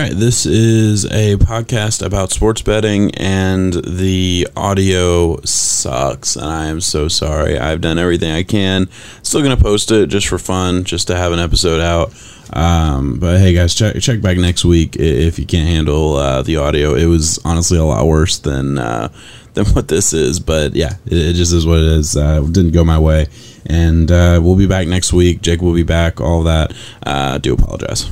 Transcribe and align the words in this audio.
right, 0.00 0.12
this 0.12 0.46
is 0.46 1.04
a 1.06 1.36
podcast 1.36 2.04
about 2.04 2.30
sports 2.30 2.62
betting, 2.62 3.14
and 3.16 3.74
the 3.74 4.48
audio 4.56 5.38
sucks, 5.42 6.36
and 6.36 6.46
I 6.46 6.66
am 6.66 6.80
so 6.80 7.08
sorry. 7.08 7.58
I've 7.58 7.82
done 7.82 7.98
everything 7.98 8.30
I 8.30 8.42
can. 8.42 8.88
Still 9.22 9.42
gonna 9.42 9.58
post 9.58 9.90
it 9.90 10.06
just 10.06 10.26
for 10.26 10.38
fun, 10.38 10.84
just 10.84 11.06
to 11.08 11.16
have 11.16 11.32
an 11.32 11.38
episode 11.38 11.80
out. 11.80 12.14
Um, 12.54 13.18
but 13.18 13.40
hey, 13.40 13.52
guys, 13.52 13.74
check 13.74 14.00
check 14.00 14.22
back 14.22 14.38
next 14.38 14.64
week 14.64 14.96
if 14.96 15.38
you 15.38 15.44
can't 15.44 15.68
handle 15.68 16.16
uh, 16.16 16.40
the 16.42 16.56
audio. 16.56 16.94
It 16.94 17.06
was 17.06 17.38
honestly 17.44 17.76
a 17.76 17.84
lot 17.84 18.06
worse 18.06 18.38
than 18.38 18.78
uh, 18.78 19.10
than 19.54 19.66
what 19.66 19.88
this 19.88 20.14
is, 20.14 20.40
but 20.40 20.74
yeah, 20.74 20.94
it, 21.04 21.12
it 21.12 21.32
just 21.34 21.52
is 21.52 21.66
what 21.66 21.78
it 21.78 21.84
is. 21.84 22.16
Uh, 22.16 22.42
it 22.42 22.52
didn't 22.52 22.72
go 22.72 22.84
my 22.84 22.98
way, 22.98 23.26
and 23.66 24.10
uh, 24.10 24.40
we'll 24.42 24.56
be 24.56 24.66
back 24.66 24.86
next 24.86 25.12
week. 25.12 25.42
Jake 25.42 25.60
will 25.60 25.74
be 25.74 25.82
back. 25.82 26.22
All 26.22 26.44
that. 26.44 26.72
Uh, 27.02 27.36
do 27.36 27.52
apologize. 27.52 28.10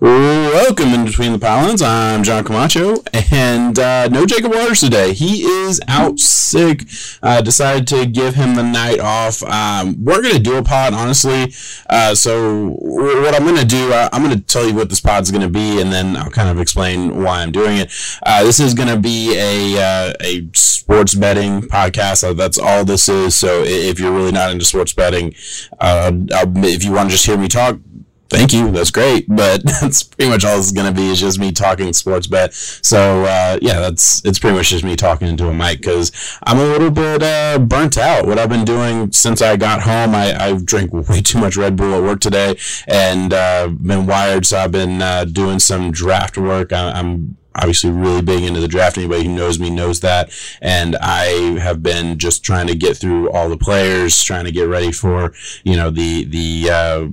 Welcome 0.00 0.90
in 0.90 1.04
between 1.04 1.32
the 1.32 1.40
pylons. 1.40 1.82
I'm 1.82 2.22
John 2.22 2.44
Camacho, 2.44 3.02
and 3.32 3.76
uh, 3.76 4.06
no 4.06 4.26
Jacob 4.26 4.52
Waters 4.52 4.78
today. 4.78 5.12
He 5.12 5.42
is 5.42 5.80
out 5.88 6.20
sick. 6.20 6.84
Uh, 7.20 7.40
decided 7.40 7.88
to 7.88 8.06
give 8.06 8.36
him 8.36 8.54
the 8.54 8.62
night 8.62 9.00
off. 9.00 9.42
Um, 9.42 10.04
we're 10.04 10.22
gonna 10.22 10.38
do 10.38 10.56
a 10.56 10.62
pod, 10.62 10.94
honestly. 10.94 11.52
Uh, 11.90 12.14
so 12.14 12.76
what 12.78 13.34
I'm 13.34 13.44
gonna 13.44 13.64
do, 13.64 13.92
uh, 13.92 14.08
I'm 14.12 14.22
gonna 14.22 14.38
tell 14.38 14.68
you 14.68 14.74
what 14.74 14.88
this 14.88 15.00
pod's 15.00 15.32
gonna 15.32 15.48
be, 15.48 15.80
and 15.80 15.92
then 15.92 16.16
I'll 16.16 16.30
kind 16.30 16.48
of 16.48 16.60
explain 16.60 17.20
why 17.20 17.42
I'm 17.42 17.50
doing 17.50 17.78
it. 17.78 17.92
Uh, 18.22 18.44
this 18.44 18.60
is 18.60 18.74
gonna 18.74 18.98
be 18.98 19.36
a 19.36 19.82
uh, 19.82 20.12
a 20.20 20.48
sports 20.54 21.16
betting 21.16 21.62
podcast. 21.62 22.36
that's 22.36 22.58
all 22.58 22.84
this 22.84 23.08
is. 23.08 23.36
So 23.36 23.64
if 23.64 23.98
you're 23.98 24.12
really 24.12 24.32
not 24.32 24.52
into 24.52 24.64
sports 24.64 24.92
betting, 24.92 25.34
if 25.80 26.84
you 26.84 26.92
want 26.92 27.08
to 27.08 27.12
just 27.12 27.26
hear 27.26 27.36
me 27.36 27.48
talk, 27.48 27.80
thank 28.28 28.52
you. 28.52 28.70
That's 28.70 28.90
great. 28.90 29.26
But 29.28 29.62
that's 29.80 30.02
pretty 30.02 30.30
much 30.30 30.44
all 30.44 30.58
it's 30.58 30.72
going 30.72 30.92
to 30.92 30.98
be 30.98 31.08
is 31.08 31.20
just 31.20 31.38
me 31.38 31.52
talking 31.52 31.92
sports. 31.92 32.26
Bet 32.26 32.52
so 32.54 33.24
uh, 33.24 33.58
yeah 33.60 33.80
that's 33.80 34.24
it's 34.24 34.38
pretty 34.38 34.56
much 34.56 34.70
just 34.70 34.84
me 34.84 34.96
talking 34.96 35.28
into 35.28 35.48
a 35.48 35.54
mic 35.54 35.80
because 35.80 36.38
i'm 36.42 36.58
a 36.58 36.64
little 36.64 36.90
bit 36.90 37.22
uh, 37.22 37.58
burnt 37.58 37.98
out. 37.98 38.26
What 38.26 38.38
i've 38.38 38.48
been 38.48 38.64
doing 38.64 39.12
since 39.12 39.42
i 39.42 39.56
got 39.56 39.82
home 39.82 40.14
i, 40.14 40.34
I 40.34 40.58
drank 40.58 40.92
way 40.92 41.20
too 41.20 41.38
much 41.38 41.56
red 41.56 41.76
bull 41.76 41.94
at 41.94 42.02
work 42.02 42.20
today 42.20 42.56
and 42.86 43.32
uh, 43.32 43.68
been 43.68 44.06
wired. 44.06 44.46
So 44.46 44.58
i've 44.58 44.72
been 44.72 45.02
uh, 45.02 45.24
doing 45.24 45.58
some 45.58 45.90
draft 45.90 46.36
work. 46.38 46.72
I, 46.72 46.92
i'm 46.92 47.36
obviously 47.54 47.90
really 47.90 48.22
big 48.22 48.44
into 48.44 48.60
the 48.60 48.68
draft. 48.68 48.96
Anybody 48.96 49.24
who 49.24 49.34
knows 49.34 49.58
me 49.58 49.68
knows 49.68 50.00
that. 50.00 50.30
And 50.62 50.96
I 51.00 51.58
have 51.58 51.82
been 51.82 52.16
just 52.16 52.44
trying 52.44 52.68
to 52.68 52.76
get 52.76 52.96
through 52.96 53.30
all 53.32 53.48
the 53.48 53.56
players, 53.56 54.22
trying 54.22 54.44
to 54.44 54.52
get 54.52 54.68
ready 54.68 54.92
for, 54.92 55.34
you 55.64 55.74
know, 55.76 55.90
the, 55.90 56.24
the, 56.24 56.70
uh, 56.70 57.08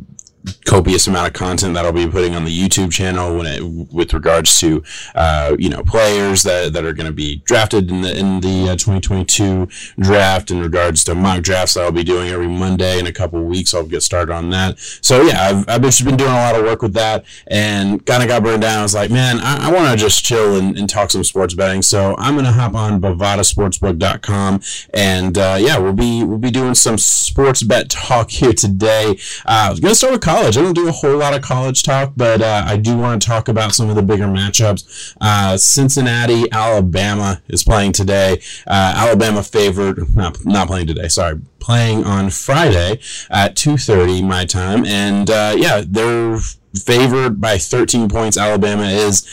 copious 0.65 1.07
amount 1.07 1.27
of 1.27 1.33
content 1.33 1.73
that 1.73 1.85
I'll 1.85 1.91
be 1.91 2.07
putting 2.07 2.35
on 2.35 2.45
the 2.45 2.57
YouTube 2.57 2.91
channel 2.91 3.37
when 3.37 3.45
it, 3.45 3.63
with 3.93 4.13
regards 4.13 4.59
to 4.59 4.83
uh, 5.13 5.55
you 5.57 5.69
know 5.69 5.83
players 5.83 6.43
that, 6.43 6.73
that 6.73 6.85
are 6.85 6.93
going 6.93 7.07
to 7.07 7.13
be 7.13 7.37
drafted 7.37 7.89
in 7.89 8.01
the 8.01 8.17
in 8.17 8.39
the 8.41 8.69
uh, 8.69 8.75
2022 8.75 9.67
draft 9.99 10.51
in 10.51 10.59
regards 10.59 11.03
to 11.05 11.15
mock 11.15 11.41
drafts 11.43 11.75
that 11.75 11.83
I'll 11.83 11.91
be 11.91 12.03
doing 12.03 12.29
every 12.29 12.47
Monday 12.47 12.99
in 12.99 13.07
a 13.07 13.11
couple 13.11 13.43
weeks. 13.43 13.73
I'll 13.73 13.85
get 13.85 14.03
started 14.03 14.33
on 14.33 14.49
that. 14.51 14.79
So 14.79 15.21
yeah 15.21 15.41
I've, 15.49 15.69
I've 15.69 15.81
just 15.81 16.03
been 16.03 16.17
doing 16.17 16.31
a 16.31 16.35
lot 16.35 16.55
of 16.55 16.63
work 16.63 16.81
with 16.81 16.93
that 16.93 17.25
and 17.47 18.05
kind 18.05 18.23
of 18.23 18.29
got 18.29 18.43
burned 18.43 18.61
down. 18.61 18.79
I 18.79 18.83
was 18.83 18.95
like 18.95 19.11
man 19.11 19.39
I, 19.39 19.69
I 19.69 19.71
want 19.71 19.91
to 19.91 19.97
just 19.97 20.23
chill 20.25 20.57
and, 20.57 20.77
and, 20.77 20.89
talk 20.89 21.09
some 21.11 21.23
sports 21.23 21.53
betting. 21.53 21.81
So 21.81 22.15
I'm 22.17 22.35
gonna 22.35 22.51
hop 22.51 22.75
on 22.75 23.01
bovadasportsbook.com 23.01 24.61
and 24.93 25.37
uh, 25.37 25.57
yeah 25.59 25.77
we'll 25.77 25.93
be 25.93 26.23
we'll 26.23 26.37
be 26.37 26.51
doing 26.51 26.75
some 26.75 26.97
sports 26.97 27.63
bet 27.63 27.89
talk 27.89 28.29
here 28.29 28.53
today. 28.53 29.17
Uh, 29.45 29.65
I 29.65 29.69
was 29.69 29.79
gonna 29.79 29.95
start 29.95 30.13
with 30.13 30.21
college. 30.35 30.57
I 30.57 30.61
don't 30.61 30.73
do 30.73 30.87
a 30.89 30.91
whole 30.91 31.17
lot 31.17 31.33
of 31.33 31.41
college 31.41 31.81
talk, 31.81 32.11
but 32.17 32.41
uh, 32.41 32.65
I 32.67 32.75
do 32.75 32.97
want 32.97 33.21
to 33.21 33.27
talk 33.27 33.47
about 33.47 33.71
some 33.71 33.89
of 33.89 33.95
the 33.95 34.01
bigger 34.01 34.25
matchups. 34.25 35.15
Uh, 35.21 35.55
Cincinnati, 35.55 36.51
Alabama 36.51 37.41
is 37.47 37.63
playing 37.63 37.93
today. 37.93 38.41
Uh, 38.67 38.93
Alabama 38.97 39.43
favored, 39.43 40.13
not 40.13 40.43
not 40.43 40.67
playing 40.67 40.87
today. 40.87 41.07
Sorry, 41.07 41.39
playing 41.59 42.03
on 42.03 42.29
Friday 42.31 42.99
at 43.29 43.55
2:30 43.55 44.27
my 44.27 44.43
time, 44.43 44.85
and 44.85 45.29
uh, 45.29 45.55
yeah, 45.57 45.83
they're 45.87 46.37
favored 46.75 47.39
by 47.39 47.57
13 47.57 48.09
points. 48.09 48.37
Alabama 48.37 48.83
is. 48.83 49.25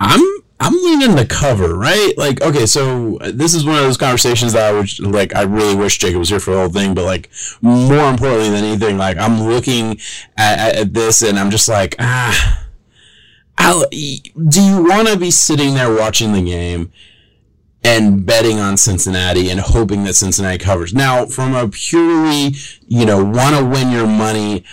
I'm 0.00 0.39
I'm 0.60 0.74
leaning 0.74 1.16
the 1.16 1.24
cover, 1.24 1.74
right? 1.74 2.12
Like, 2.18 2.42
okay, 2.42 2.66
so 2.66 3.16
this 3.32 3.54
is 3.54 3.64
one 3.64 3.76
of 3.76 3.82
those 3.82 3.96
conversations 3.96 4.52
that 4.52 4.64
I 4.64 4.72
would 4.72 4.98
like. 5.00 5.34
I 5.34 5.42
really 5.42 5.74
wish 5.74 5.98
Jacob 5.98 6.18
was 6.18 6.28
here 6.28 6.38
for 6.38 6.50
the 6.50 6.58
whole 6.58 6.68
thing, 6.68 6.92
but 6.92 7.04
like, 7.04 7.30
more 7.62 8.10
importantly 8.10 8.50
than 8.50 8.64
anything, 8.64 8.98
like, 8.98 9.16
I'm 9.16 9.42
looking 9.42 9.98
at, 10.36 10.76
at 10.76 10.94
this 10.94 11.22
and 11.22 11.38
I'm 11.38 11.50
just 11.50 11.66
like, 11.66 11.96
ah, 11.98 12.66
I'll, 13.56 13.86
do 13.90 14.62
you 14.62 14.84
want 14.84 15.08
to 15.08 15.18
be 15.18 15.30
sitting 15.30 15.74
there 15.74 15.94
watching 15.94 16.32
the 16.32 16.42
game 16.42 16.92
and 17.82 18.26
betting 18.26 18.58
on 18.58 18.76
Cincinnati 18.76 19.48
and 19.48 19.60
hoping 19.60 20.04
that 20.04 20.14
Cincinnati 20.14 20.58
covers? 20.58 20.92
Now, 20.92 21.24
from 21.24 21.54
a 21.54 21.68
purely, 21.68 22.54
you 22.86 23.06
know, 23.06 23.24
want 23.24 23.56
to 23.56 23.64
win 23.64 23.90
your 23.90 24.06
money 24.06 24.64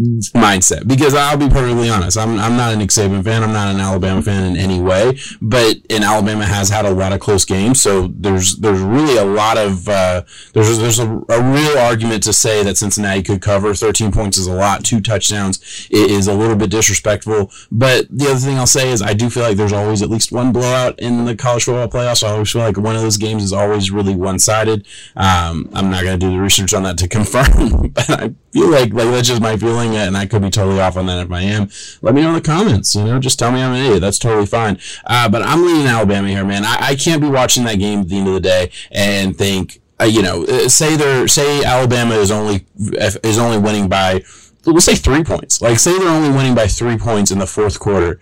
mindset 0.00 0.88
because 0.88 1.14
I'll 1.14 1.36
be 1.36 1.48
perfectly 1.48 1.90
honest. 1.90 2.16
I'm, 2.16 2.38
I'm 2.38 2.56
not 2.56 2.72
a 2.72 2.76
Nick 2.76 2.90
Saban 2.90 3.22
fan. 3.22 3.42
I'm 3.42 3.52
not 3.52 3.74
an 3.74 3.80
Alabama 3.80 4.22
fan 4.22 4.44
in 4.44 4.56
any 4.56 4.80
way, 4.80 5.18
but 5.42 5.76
in 5.88 6.02
Alabama 6.02 6.46
has 6.46 6.70
had 6.70 6.86
a 6.86 6.90
lot 6.90 7.12
of 7.12 7.20
close 7.20 7.44
games. 7.44 7.82
So 7.82 8.08
there's, 8.08 8.56
there's 8.56 8.80
really 8.80 9.18
a 9.18 9.24
lot 9.24 9.58
of, 9.58 9.88
uh, 9.88 10.22
there's, 10.54 10.78
there's 10.78 10.98
a, 10.98 11.06
a, 11.06 11.42
real 11.50 11.78
argument 11.78 12.22
to 12.22 12.32
say 12.32 12.62
that 12.62 12.78
Cincinnati 12.78 13.22
could 13.22 13.42
cover 13.42 13.74
13 13.74 14.10
points 14.12 14.38
is 14.38 14.46
a 14.46 14.54
lot. 14.54 14.84
Two 14.84 15.00
touchdowns 15.00 15.88
is 15.90 16.28
a 16.28 16.34
little 16.34 16.56
bit 16.56 16.70
disrespectful. 16.70 17.50
But 17.70 18.06
the 18.10 18.26
other 18.30 18.38
thing 18.38 18.56
I'll 18.56 18.66
say 18.66 18.90
is 18.90 19.02
I 19.02 19.14
do 19.14 19.28
feel 19.28 19.42
like 19.42 19.56
there's 19.56 19.72
always 19.72 20.02
at 20.02 20.08
least 20.08 20.32
one 20.32 20.52
blowout 20.52 20.98
in 20.98 21.24
the 21.24 21.36
college 21.36 21.64
football 21.64 21.88
playoffs. 21.88 22.26
I 22.26 22.30
always 22.30 22.50
feel 22.50 22.62
like 22.62 22.78
one 22.78 22.96
of 22.96 23.02
those 23.02 23.16
games 23.16 23.42
is 23.42 23.52
always 23.52 23.90
really 23.90 24.14
one 24.14 24.38
sided. 24.38 24.86
Um, 25.16 25.68
I'm 25.74 25.90
not 25.90 26.04
going 26.04 26.18
to 26.18 26.26
do 26.26 26.32
the 26.32 26.40
research 26.40 26.72
on 26.72 26.84
that 26.84 26.96
to 26.98 27.08
confirm, 27.20 27.88
but 27.88 28.08
I 28.10 28.34
feel 28.52 28.70
like, 28.70 28.92
like 28.92 29.10
that's 29.10 29.28
just 29.28 29.42
my 29.42 29.56
feeling 29.56 29.89
and 29.96 30.16
I 30.16 30.26
could 30.26 30.42
be 30.42 30.50
totally 30.50 30.80
off 30.80 30.96
on 30.96 31.06
that 31.06 31.24
if 31.24 31.32
I 31.32 31.42
am. 31.42 31.68
Let 32.02 32.14
me 32.14 32.22
know 32.22 32.28
in 32.28 32.34
the 32.34 32.40
comments. 32.40 32.94
You 32.94 33.04
know, 33.04 33.18
just 33.18 33.38
tell 33.38 33.52
me 33.52 33.62
I'm 33.62 33.72
an 33.72 33.84
idiot. 33.84 34.00
That's 34.00 34.18
totally 34.18 34.46
fine. 34.46 34.78
Uh, 35.04 35.28
but 35.28 35.42
I'm 35.42 35.64
leaning 35.64 35.86
Alabama 35.86 36.28
here, 36.28 36.44
man. 36.44 36.64
I, 36.64 36.76
I 36.80 36.94
can't 36.94 37.20
be 37.20 37.28
watching 37.28 37.64
that 37.64 37.78
game 37.78 38.00
at 38.00 38.08
the 38.08 38.18
end 38.18 38.28
of 38.28 38.34
the 38.34 38.40
day 38.40 38.70
and 38.90 39.36
think, 39.36 39.80
uh, 40.00 40.04
you 40.04 40.22
know, 40.22 40.44
uh, 40.44 40.68
say 40.68 40.96
they're 40.96 41.28
say 41.28 41.64
Alabama 41.64 42.14
is 42.14 42.30
only 42.30 42.66
is 42.78 43.38
only 43.38 43.58
winning 43.58 43.88
by, 43.88 44.24
we'll 44.66 44.80
say 44.80 44.94
three 44.94 45.24
points. 45.24 45.60
Like 45.60 45.78
say 45.78 45.98
they're 45.98 46.08
only 46.08 46.30
winning 46.30 46.54
by 46.54 46.66
three 46.66 46.96
points 46.96 47.30
in 47.30 47.38
the 47.38 47.46
fourth 47.46 47.78
quarter 47.78 48.20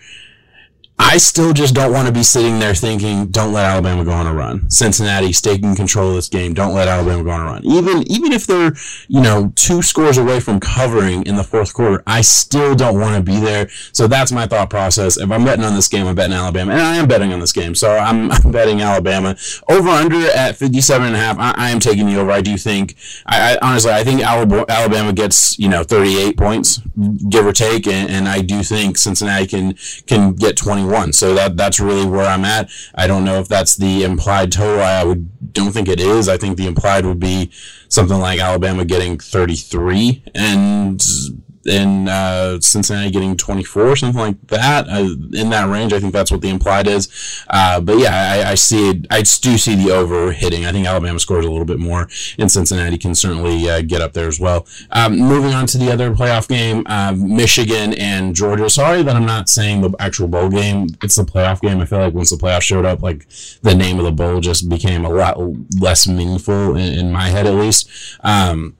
I 1.00 1.16
still 1.18 1.52
just 1.52 1.76
don't 1.76 1.92
want 1.92 2.08
to 2.08 2.12
be 2.12 2.24
sitting 2.24 2.58
there 2.58 2.74
thinking, 2.74 3.28
don't 3.28 3.52
let 3.52 3.64
Alabama 3.64 4.04
go 4.04 4.10
on 4.10 4.26
a 4.26 4.34
run. 4.34 4.68
Cincinnati's 4.68 5.40
taking 5.40 5.76
control 5.76 6.08
of 6.08 6.16
this 6.16 6.28
game. 6.28 6.54
Don't 6.54 6.74
let 6.74 6.88
Alabama 6.88 7.22
go 7.22 7.30
on 7.30 7.40
a 7.40 7.44
run. 7.44 7.64
Even, 7.64 8.02
even 8.10 8.32
if 8.32 8.48
they're, 8.48 8.74
you 9.06 9.20
know, 9.20 9.52
two 9.54 9.80
scores 9.80 10.18
away 10.18 10.40
from 10.40 10.58
covering 10.58 11.22
in 11.24 11.36
the 11.36 11.44
fourth 11.44 11.72
quarter, 11.72 12.02
I 12.04 12.22
still 12.22 12.74
don't 12.74 12.98
want 12.98 13.16
to 13.16 13.22
be 13.22 13.38
there. 13.38 13.68
So 13.92 14.08
that's 14.08 14.32
my 14.32 14.46
thought 14.46 14.70
process. 14.70 15.16
If 15.16 15.30
I'm 15.30 15.44
betting 15.44 15.64
on 15.64 15.74
this 15.76 15.86
game, 15.86 16.04
I'm 16.06 16.16
betting 16.16 16.34
Alabama. 16.34 16.72
And 16.72 16.80
I 16.80 16.96
am 16.96 17.06
betting 17.06 17.32
on 17.32 17.38
this 17.38 17.52
game. 17.52 17.76
So 17.76 17.96
I'm, 17.96 18.32
I'm 18.32 18.50
betting 18.50 18.80
Alabama. 18.82 19.36
Over 19.68 19.90
under 19.90 20.28
at 20.32 20.56
57 20.56 21.06
and 21.06 21.14
a 21.14 21.18
half. 21.18 21.38
I, 21.38 21.54
I 21.56 21.70
am 21.70 21.78
taking 21.78 22.06
the 22.06 22.16
over. 22.18 22.32
I 22.32 22.40
do 22.40 22.56
think, 22.56 22.96
I, 23.24 23.54
I, 23.54 23.58
honestly, 23.62 23.92
I 23.92 24.02
think 24.02 24.20
Alabama 24.22 25.12
gets, 25.12 25.56
you 25.60 25.68
know, 25.68 25.84
38 25.84 26.36
points, 26.36 26.78
give 27.28 27.46
or 27.46 27.52
take. 27.52 27.86
And, 27.86 28.10
and 28.10 28.28
I 28.28 28.40
do 28.40 28.64
think 28.64 28.98
Cincinnati 28.98 29.46
can, 29.46 29.74
can 30.06 30.32
get 30.32 30.56
21 30.56 30.87
one. 30.88 31.12
So 31.12 31.34
that 31.34 31.56
that's 31.56 31.78
really 31.78 32.06
where 32.06 32.26
I'm 32.26 32.44
at. 32.44 32.70
I 32.94 33.06
don't 33.06 33.24
know 33.24 33.38
if 33.40 33.48
that's 33.48 33.76
the 33.76 34.04
implied 34.04 34.52
total. 34.52 34.82
I 34.82 35.04
would 35.04 35.52
don't 35.52 35.72
think 35.72 35.88
it 35.88 36.00
is. 36.00 36.28
I 36.28 36.36
think 36.36 36.56
the 36.56 36.66
implied 36.66 37.06
would 37.06 37.20
be 37.20 37.50
something 37.88 38.18
like 38.18 38.40
Alabama 38.40 38.84
getting 38.84 39.18
33 39.18 40.22
and 40.34 41.02
in 41.68 42.08
uh, 42.08 42.60
Cincinnati 42.60 43.10
getting 43.10 43.36
24, 43.36 43.96
something 43.96 44.20
like 44.20 44.46
that. 44.48 44.88
Uh, 44.88 45.14
in 45.32 45.50
that 45.50 45.68
range, 45.68 45.92
I 45.92 46.00
think 46.00 46.12
that's 46.12 46.30
what 46.30 46.40
the 46.40 46.48
implied 46.48 46.86
is. 46.86 47.08
Uh, 47.48 47.80
but 47.80 47.98
yeah, 47.98 48.44
I, 48.46 48.50
I, 48.50 48.54
see 48.54 48.90
it. 48.90 49.06
I 49.10 49.18
do 49.18 49.58
see 49.58 49.74
the 49.74 49.92
over 49.92 50.32
hitting. 50.32 50.64
I 50.64 50.72
think 50.72 50.86
Alabama 50.86 51.20
scores 51.20 51.44
a 51.44 51.50
little 51.50 51.66
bit 51.66 51.78
more, 51.78 52.08
and 52.38 52.50
Cincinnati 52.50 52.98
can 52.98 53.14
certainly 53.14 53.68
uh, 53.68 53.82
get 53.82 54.00
up 54.00 54.12
there 54.12 54.28
as 54.28 54.40
well. 54.40 54.66
Um, 54.90 55.18
moving 55.18 55.52
on 55.52 55.66
to 55.68 55.78
the 55.78 55.92
other 55.92 56.12
playoff 56.12 56.48
game, 56.48 56.84
uh, 56.86 57.12
Michigan 57.16 57.94
and 57.94 58.34
Georgia. 58.34 58.70
Sorry 58.70 59.02
that 59.02 59.14
I'm 59.14 59.26
not 59.26 59.48
saying 59.48 59.82
the 59.82 59.90
actual 59.98 60.28
bowl 60.28 60.48
game. 60.48 60.88
It's 61.02 61.16
the 61.16 61.24
playoff 61.24 61.60
game. 61.60 61.80
I 61.80 61.84
feel 61.84 61.98
like 61.98 62.14
once 62.14 62.30
the 62.30 62.36
playoff 62.36 62.62
showed 62.62 62.84
up, 62.84 63.02
like 63.02 63.26
the 63.62 63.74
name 63.74 63.98
of 63.98 64.04
the 64.04 64.12
bowl 64.12 64.40
just 64.40 64.68
became 64.68 65.04
a 65.04 65.10
lot 65.10 65.36
less 65.78 66.06
meaningful 66.06 66.76
in, 66.76 66.98
in 66.98 67.12
my 67.12 67.28
head, 67.28 67.46
at 67.46 67.54
least. 67.54 67.88
Um, 68.20 68.76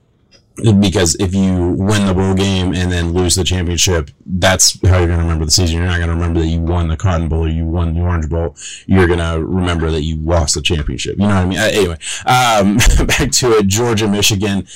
because 0.79 1.15
if 1.15 1.33
you 1.33 1.75
win 1.77 2.05
the 2.05 2.13
bowl 2.13 2.33
game 2.33 2.73
and 2.73 2.91
then 2.91 3.13
lose 3.13 3.35
the 3.35 3.43
championship, 3.43 4.11
that's 4.25 4.79
how 4.87 4.97
you're 4.97 5.07
going 5.07 5.19
to 5.19 5.23
remember 5.23 5.45
the 5.45 5.51
season. 5.51 5.77
You're 5.77 5.85
not 5.85 5.97
going 5.97 6.09
to 6.09 6.15
remember 6.15 6.39
that 6.41 6.47
you 6.47 6.59
won 6.59 6.87
the 6.87 6.97
Cotton 6.97 7.29
Bowl 7.29 7.45
or 7.45 7.49
you 7.49 7.65
won 7.65 7.93
the 7.93 8.01
Orange 8.01 8.29
Bowl. 8.29 8.55
You're 8.85 9.07
going 9.07 9.19
to 9.19 9.43
remember 9.43 9.91
that 9.91 10.03
you 10.03 10.17
lost 10.17 10.55
the 10.55 10.61
championship. 10.61 11.17
You 11.17 11.27
know 11.27 11.35
what 11.35 11.35
I 11.35 11.45
mean? 11.45 11.59
Uh, 11.59 11.69
anyway, 11.71 11.97
um, 12.25 13.07
back 13.07 13.31
to 13.31 13.57
it. 13.57 13.67
Georgia, 13.67 14.07
Michigan. 14.07 14.67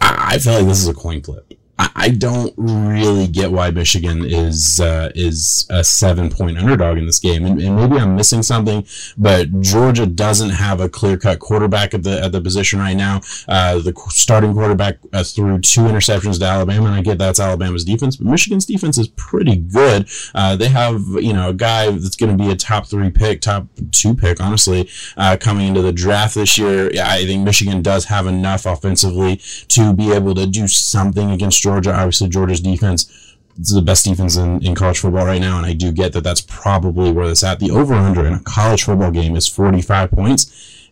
I, 0.00 0.34
I 0.34 0.38
feel 0.38 0.54
like 0.54 0.66
this 0.66 0.80
is 0.80 0.88
a 0.88 0.94
coin 0.94 1.22
flip. 1.22 1.52
I 1.76 2.10
don't 2.10 2.54
really 2.56 3.26
get 3.26 3.50
why 3.50 3.70
Michigan 3.72 4.24
is 4.24 4.78
uh, 4.78 5.10
is 5.16 5.66
a 5.70 5.82
seven 5.82 6.30
point 6.30 6.56
underdog 6.56 6.98
in 6.98 7.06
this 7.06 7.18
game, 7.18 7.44
and, 7.44 7.60
and, 7.60 7.74
maybe 7.74 7.96
I'm 7.96 8.14
missing 8.14 8.44
something. 8.44 8.86
But 9.18 9.60
Georgia 9.60 10.06
doesn't 10.06 10.50
have 10.50 10.80
a 10.80 10.88
clear 10.88 11.16
cut 11.16 11.40
quarterback 11.40 11.92
at 11.92 12.04
the 12.04 12.22
at 12.22 12.30
the 12.30 12.40
position 12.40 12.78
right 12.78 12.94
now. 12.94 13.22
Uh, 13.48 13.80
the 13.80 13.92
starting 14.10 14.54
quarterback 14.54 14.98
uh, 15.12 15.24
threw 15.24 15.58
two 15.58 15.80
interceptions 15.80 16.38
to 16.38 16.44
Alabama, 16.44 16.86
and 16.86 16.94
I 16.94 17.00
get 17.00 17.18
that's 17.18 17.40
Alabama's 17.40 17.84
defense, 17.84 18.16
but 18.16 18.28
Michigan's 18.28 18.66
defense 18.66 18.96
is 18.96 19.08
pretty 19.08 19.56
good. 19.56 20.08
Uh, 20.32 20.54
they 20.54 20.68
have 20.68 21.00
you 21.18 21.32
know 21.32 21.48
a 21.48 21.54
guy 21.54 21.90
that's 21.90 22.16
going 22.16 22.36
to 22.36 22.44
be 22.44 22.50
a 22.50 22.56
top 22.56 22.86
three 22.86 23.10
pick, 23.10 23.40
top 23.40 23.66
two 23.90 24.14
pick, 24.14 24.40
honestly, 24.40 24.88
uh, 25.16 25.36
coming 25.40 25.66
into 25.68 25.82
the 25.82 25.92
draft 25.92 26.36
this 26.36 26.56
year. 26.56 26.90
I 27.02 27.24
think 27.24 27.42
Michigan 27.42 27.82
does 27.82 28.04
have 28.04 28.28
enough 28.28 28.64
offensively 28.64 29.40
to 29.68 29.92
be 29.92 30.12
able 30.12 30.36
to 30.36 30.46
do 30.46 30.68
something 30.68 31.32
against 31.32 31.63
Georgia. 31.64 31.92
Obviously, 31.94 32.28
Georgia's 32.28 32.60
defense 32.60 33.10
is 33.58 33.70
the 33.70 33.82
best 33.82 34.04
defense 34.04 34.36
in, 34.36 34.64
in 34.64 34.74
college 34.74 34.98
football 34.98 35.24
right 35.24 35.40
now, 35.40 35.56
and 35.56 35.66
I 35.66 35.72
do 35.72 35.90
get 35.90 36.12
that 36.12 36.22
that's 36.22 36.42
probably 36.42 37.10
where 37.10 37.26
that's 37.26 37.42
at. 37.42 37.58
The 37.58 37.70
over 37.70 37.94
under 37.94 38.26
in 38.26 38.34
a 38.34 38.40
college 38.40 38.84
football 38.84 39.10
game 39.10 39.34
is 39.34 39.48
45 39.48 40.10
points, 40.10 40.90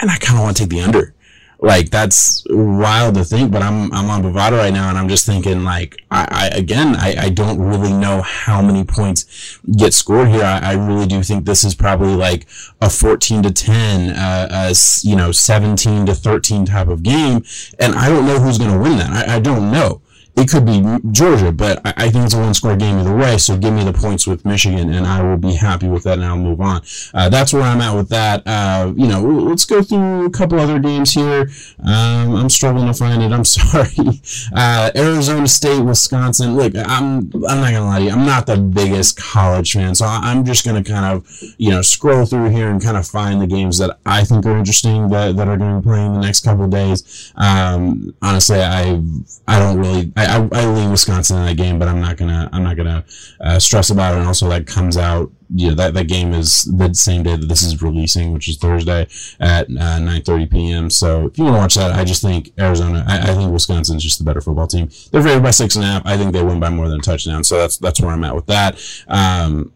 and 0.00 0.10
I 0.10 0.16
kind 0.18 0.38
of 0.38 0.44
want 0.44 0.56
to 0.56 0.62
take 0.62 0.70
the 0.70 0.80
under. 0.80 1.14
Like 1.58 1.90
that's 1.90 2.44
wild 2.50 3.14
to 3.14 3.24
think, 3.24 3.50
but 3.50 3.62
I'm 3.62 3.92
I'm 3.92 4.10
on 4.10 4.22
Bovada 4.22 4.58
right 4.58 4.72
now, 4.72 4.90
and 4.90 4.98
I'm 4.98 5.08
just 5.08 5.24
thinking 5.24 5.64
like 5.64 6.02
I, 6.10 6.50
I 6.52 6.58
again 6.58 6.94
I, 6.96 7.14
I 7.18 7.28
don't 7.30 7.58
really 7.58 7.92
know 7.92 8.20
how 8.20 8.60
many 8.60 8.84
points 8.84 9.58
get 9.76 9.94
scored 9.94 10.28
here. 10.28 10.44
I, 10.44 10.58
I 10.58 10.72
really 10.74 11.06
do 11.06 11.22
think 11.22 11.46
this 11.46 11.64
is 11.64 11.74
probably 11.74 12.14
like 12.14 12.46
a 12.82 12.90
14 12.90 13.42
to 13.44 13.50
10, 13.50 14.10
uh, 14.10 14.48
a 14.50 14.74
you 15.02 15.16
know 15.16 15.32
17 15.32 16.06
to 16.06 16.14
13 16.14 16.66
type 16.66 16.88
of 16.88 17.02
game, 17.02 17.42
and 17.78 17.94
I 17.94 18.10
don't 18.10 18.26
know 18.26 18.38
who's 18.38 18.58
going 18.58 18.72
to 18.72 18.78
win 18.78 18.98
that. 18.98 19.28
I, 19.28 19.36
I 19.36 19.40
don't 19.40 19.70
know 19.70 20.02
it 20.36 20.50
could 20.50 20.66
be 20.66 20.84
Georgia, 21.12 21.50
but 21.50 21.80
I, 21.84 21.94
I, 21.96 22.10
think 22.10 22.26
it's 22.26 22.34
a 22.34 22.38
one 22.38 22.52
score 22.52 22.76
game 22.76 22.98
either 22.98 23.14
way. 23.14 23.38
So 23.38 23.56
give 23.56 23.72
me 23.72 23.84
the 23.84 23.92
points 23.92 24.26
with 24.26 24.44
Michigan, 24.44 24.92
and 24.92 25.06
I 25.06 25.22
will 25.22 25.38
be 25.38 25.54
happy 25.54 25.88
with 25.88 26.04
that, 26.04 26.14
and 26.14 26.24
I'll 26.24 26.36
move 26.36 26.60
on. 26.60 26.82
Uh, 27.14 27.28
that's 27.30 27.52
where 27.52 27.62
I'm 27.62 27.80
at 27.80 27.94
with 27.94 28.10
that. 28.10 28.42
Uh, 28.46 28.92
you 28.96 29.06
know, 29.06 29.22
let's 29.22 29.64
go 29.64 29.82
through 29.82 30.26
a 30.26 30.30
couple 30.30 30.60
other 30.60 30.78
games 30.78 31.12
here. 31.12 31.48
Um, 31.82 32.36
I'm 32.36 32.50
struggling 32.50 32.86
to 32.86 32.94
find 32.94 33.22
it. 33.22 33.32
I'm 33.32 33.44
sorry. 33.44 34.20
Uh, 34.54 34.90
Arizona 34.94 35.48
State, 35.48 35.80
Wisconsin. 35.80 36.56
Look, 36.56 36.74
I'm 36.76 37.30
I'm 37.48 37.60
not 37.60 37.72
gonna 37.72 37.86
lie 37.86 37.98
to 38.00 38.04
you. 38.04 38.10
I'm 38.10 38.26
not 38.26 38.46
the 38.46 38.58
biggest 38.58 39.16
college 39.16 39.72
fan, 39.72 39.94
so 39.94 40.04
I'm 40.04 40.44
just 40.44 40.66
gonna 40.66 40.84
kind 40.84 41.06
of 41.16 41.26
you 41.56 41.70
know 41.70 41.80
scroll 41.80 42.26
through 42.26 42.50
here 42.50 42.68
and 42.68 42.82
kind 42.82 42.96
of 42.96 43.06
find 43.06 43.40
the 43.40 43.46
games 43.46 43.78
that 43.78 43.98
I 44.04 44.24
think 44.24 44.44
are 44.44 44.56
interesting 44.56 45.08
that, 45.08 45.36
that 45.36 45.48
are 45.48 45.56
going 45.56 45.76
to 45.76 45.80
be 45.80 45.84
playing 45.84 46.14
the 46.14 46.20
next 46.20 46.44
couple 46.44 46.68
days. 46.68 47.32
Um, 47.36 48.14
honestly, 48.20 48.60
I 48.60 49.00
I 49.48 49.58
don't 49.58 49.78
really. 49.78 50.12
I, 50.16 50.25
I, 50.26 50.48
I 50.52 50.66
lean 50.66 50.90
Wisconsin 50.90 51.38
in 51.38 51.46
that 51.46 51.56
game, 51.56 51.78
but 51.78 51.88
I'm 51.88 52.00
not 52.00 52.16
gonna 52.16 52.48
I'm 52.52 52.62
not 52.62 52.76
gonna 52.76 53.04
uh, 53.40 53.58
stress 53.58 53.90
about 53.90 54.14
it. 54.14 54.18
And 54.18 54.26
also, 54.26 54.48
that 54.48 54.66
comes 54.66 54.96
out. 54.96 55.30
Yeah, 55.54 55.74
that, 55.74 55.94
that 55.94 56.08
game 56.08 56.34
is 56.34 56.64
the 56.64 56.92
same 56.92 57.22
day 57.22 57.36
that 57.36 57.46
this 57.46 57.62
is 57.62 57.80
releasing, 57.80 58.32
which 58.32 58.48
is 58.48 58.56
Thursday 58.56 59.02
at 59.38 59.66
uh, 59.68 60.00
9:30 60.00 60.50
p.m. 60.50 60.90
So 60.90 61.26
if 61.26 61.38
you 61.38 61.44
want 61.44 61.56
to 61.56 61.60
watch 61.60 61.74
that, 61.76 61.92
I 61.92 62.04
just 62.04 62.22
think 62.22 62.52
Arizona. 62.58 63.04
I, 63.06 63.30
I 63.30 63.34
think 63.34 63.52
Wisconsin's 63.52 64.02
just 64.02 64.18
the 64.18 64.24
better 64.24 64.40
football 64.40 64.66
team. 64.66 64.90
They're 65.10 65.22
favored 65.22 65.42
by 65.42 65.52
six 65.52 65.76
and 65.76 65.84
a 65.84 65.88
half. 65.88 66.02
I 66.04 66.16
think 66.16 66.32
they 66.32 66.42
win 66.42 66.60
by 66.60 66.70
more 66.70 66.88
than 66.88 66.98
a 66.98 67.02
touchdown. 67.02 67.44
So 67.44 67.58
that's 67.58 67.76
that's 67.76 68.00
where 68.00 68.10
I'm 68.10 68.24
at 68.24 68.34
with 68.34 68.46
that. 68.46 68.82
Um, 69.08 69.72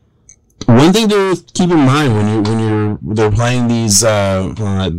one 0.67 0.93
thing 0.93 1.08
to 1.08 1.37
keep 1.55 1.70
in 1.70 1.79
mind 1.79 2.14
when 2.14 2.29
you 2.29 2.43
when 2.43 2.58
you're 2.61 2.99
they're 3.14 3.31
playing 3.31 3.69
these. 3.69 4.05
Uh, 4.05 4.91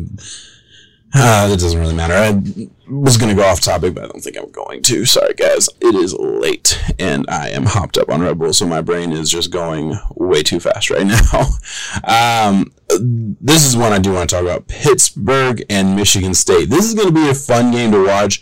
uh, 1.14 1.48
that 1.48 1.60
doesn't 1.60 1.80
really 1.80 1.96
matter. 1.96 2.14
I 2.14 2.70
was 2.90 3.18
going 3.18 3.30
to 3.30 3.42
go 3.42 3.48
off 3.48 3.60
topic, 3.60 3.94
but 3.94 4.06
I 4.06 4.08
don't 4.08 4.22
think 4.22 4.38
I'm 4.38 4.52
going 4.52 4.82
to. 4.84 5.06
Sorry, 5.06 5.34
guys. 5.34 5.70
It 5.80 5.96
is 5.96 6.14
late, 6.14 6.82
and 7.00 7.26
I 7.30 7.50
am 7.50 7.66
hopped 7.66 7.98
up 7.98 8.10
on 8.10 8.22
Red 8.22 8.40
Bull, 8.40 8.54
so 8.54 8.66
my 8.66 8.82
brain 8.82 9.12
is 9.12 9.30
just 9.30 9.52
going 9.52 9.98
way 10.16 10.44
too 10.44 10.60
fast 10.60 10.90
right 10.90 11.06
now. 11.34 11.48
Um, 12.04 12.72
this 12.90 13.66
is 13.66 13.76
one 13.76 13.94
I 13.94 14.00
do 14.00 14.14
want 14.14 14.30
to 14.30 14.36
talk 14.36 14.44
about 14.44 14.68
Pittsburgh 14.68 15.64
and 15.70 15.96
Michigan 15.96 16.34
State. 16.34 16.70
This 16.70 16.86
is 16.86 16.94
going 16.94 17.08
to 17.08 17.14
be 17.14 17.30
a 17.30 17.36
fun 17.36 17.72
game 17.72 17.92
to 17.92 18.06
watch. 18.06 18.42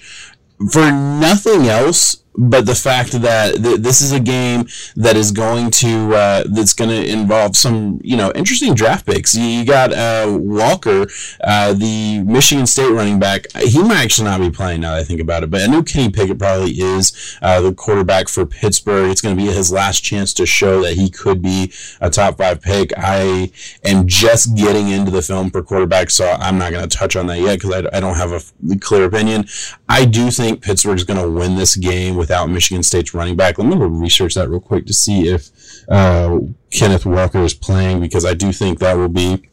For 0.71 0.91
nothing 0.91 1.67
else, 1.67 2.23
but 2.39 2.65
the 2.65 2.75
fact 2.75 3.11
that 3.11 3.55
th- 3.55 3.81
this 3.81 3.99
is 3.99 4.13
a 4.13 4.19
game 4.19 4.65
that 4.95 5.17
is 5.17 5.31
going 5.31 5.69
to 5.69 6.15
uh, 6.15 6.43
that's 6.49 6.73
going 6.73 6.89
to 6.89 7.11
involve 7.11 7.57
some 7.57 7.99
you 8.01 8.15
know 8.15 8.31
interesting 8.33 8.73
draft 8.73 9.05
picks. 9.05 9.35
You 9.35 9.65
got 9.65 9.91
uh, 9.91 10.37
Walker, 10.39 11.07
uh, 11.43 11.73
the 11.73 12.23
Michigan 12.23 12.65
State 12.65 12.91
running 12.91 13.19
back. 13.19 13.45
He 13.57 13.83
might 13.83 14.03
actually 14.03 14.25
not 14.25 14.39
be 14.39 14.49
playing 14.49 14.81
now 14.81 14.91
that 14.91 15.01
I 15.01 15.03
think 15.03 15.19
about 15.19 15.43
it, 15.43 15.51
but 15.51 15.61
I 15.61 15.67
know 15.67 15.83
Kenny 15.83 16.11
Pickett 16.11 16.39
probably 16.39 16.71
is 16.71 17.37
uh, 17.41 17.59
the 17.59 17.73
quarterback 17.73 18.29
for 18.29 18.45
Pittsburgh. 18.45 19.11
It's 19.11 19.21
going 19.21 19.35
to 19.35 19.43
be 19.43 19.51
his 19.51 19.71
last 19.71 20.01
chance 20.01 20.33
to 20.35 20.45
show 20.45 20.81
that 20.83 20.93
he 20.93 21.09
could 21.09 21.41
be 21.41 21.73
a 21.99 22.09
top 22.09 22.37
five 22.37 22.61
pick. 22.61 22.93
I 22.97 23.51
am 23.83 24.07
just 24.07 24.55
getting 24.55 24.87
into 24.87 25.11
the 25.11 25.21
film 25.21 25.49
for 25.49 25.61
quarterback, 25.61 26.09
so 26.09 26.31
I'm 26.39 26.57
not 26.57 26.71
going 26.71 26.87
to 26.87 26.97
touch 26.97 27.17
on 27.17 27.27
that 27.27 27.39
yet 27.39 27.59
because 27.59 27.85
I, 27.85 27.97
I 27.97 27.99
don't 27.99 28.15
have 28.15 28.31
a 28.31 28.79
clear 28.79 29.03
opinion. 29.03 29.45
I 29.89 30.05
do 30.05 30.31
think 30.31 30.61
Pittsburgh 30.61 30.97
is 30.97 31.03
going 31.03 31.21
to 31.21 31.29
win 31.29 31.55
this 31.55 31.75
game 31.75 32.15
with 32.15 32.28
without 32.29 32.47
Michigan 32.47 32.83
State's 32.83 33.15
running 33.15 33.35
back. 33.35 33.57
Let 33.57 33.67
me 33.67 33.75
research 33.75 34.35
that 34.35 34.49
real 34.49 34.59
quick 34.59 34.85
to 34.85 34.93
see 34.93 35.27
if 35.27 35.49
uh, 35.89 36.39
Kenneth 36.71 37.03
Walker 37.03 37.39
is 37.39 37.55
playing 37.55 38.01
because 38.01 38.23
I 38.23 38.35
do 38.35 38.51
think 38.51 38.77
that 38.79 38.95
will 38.95 39.09
be 39.09 39.49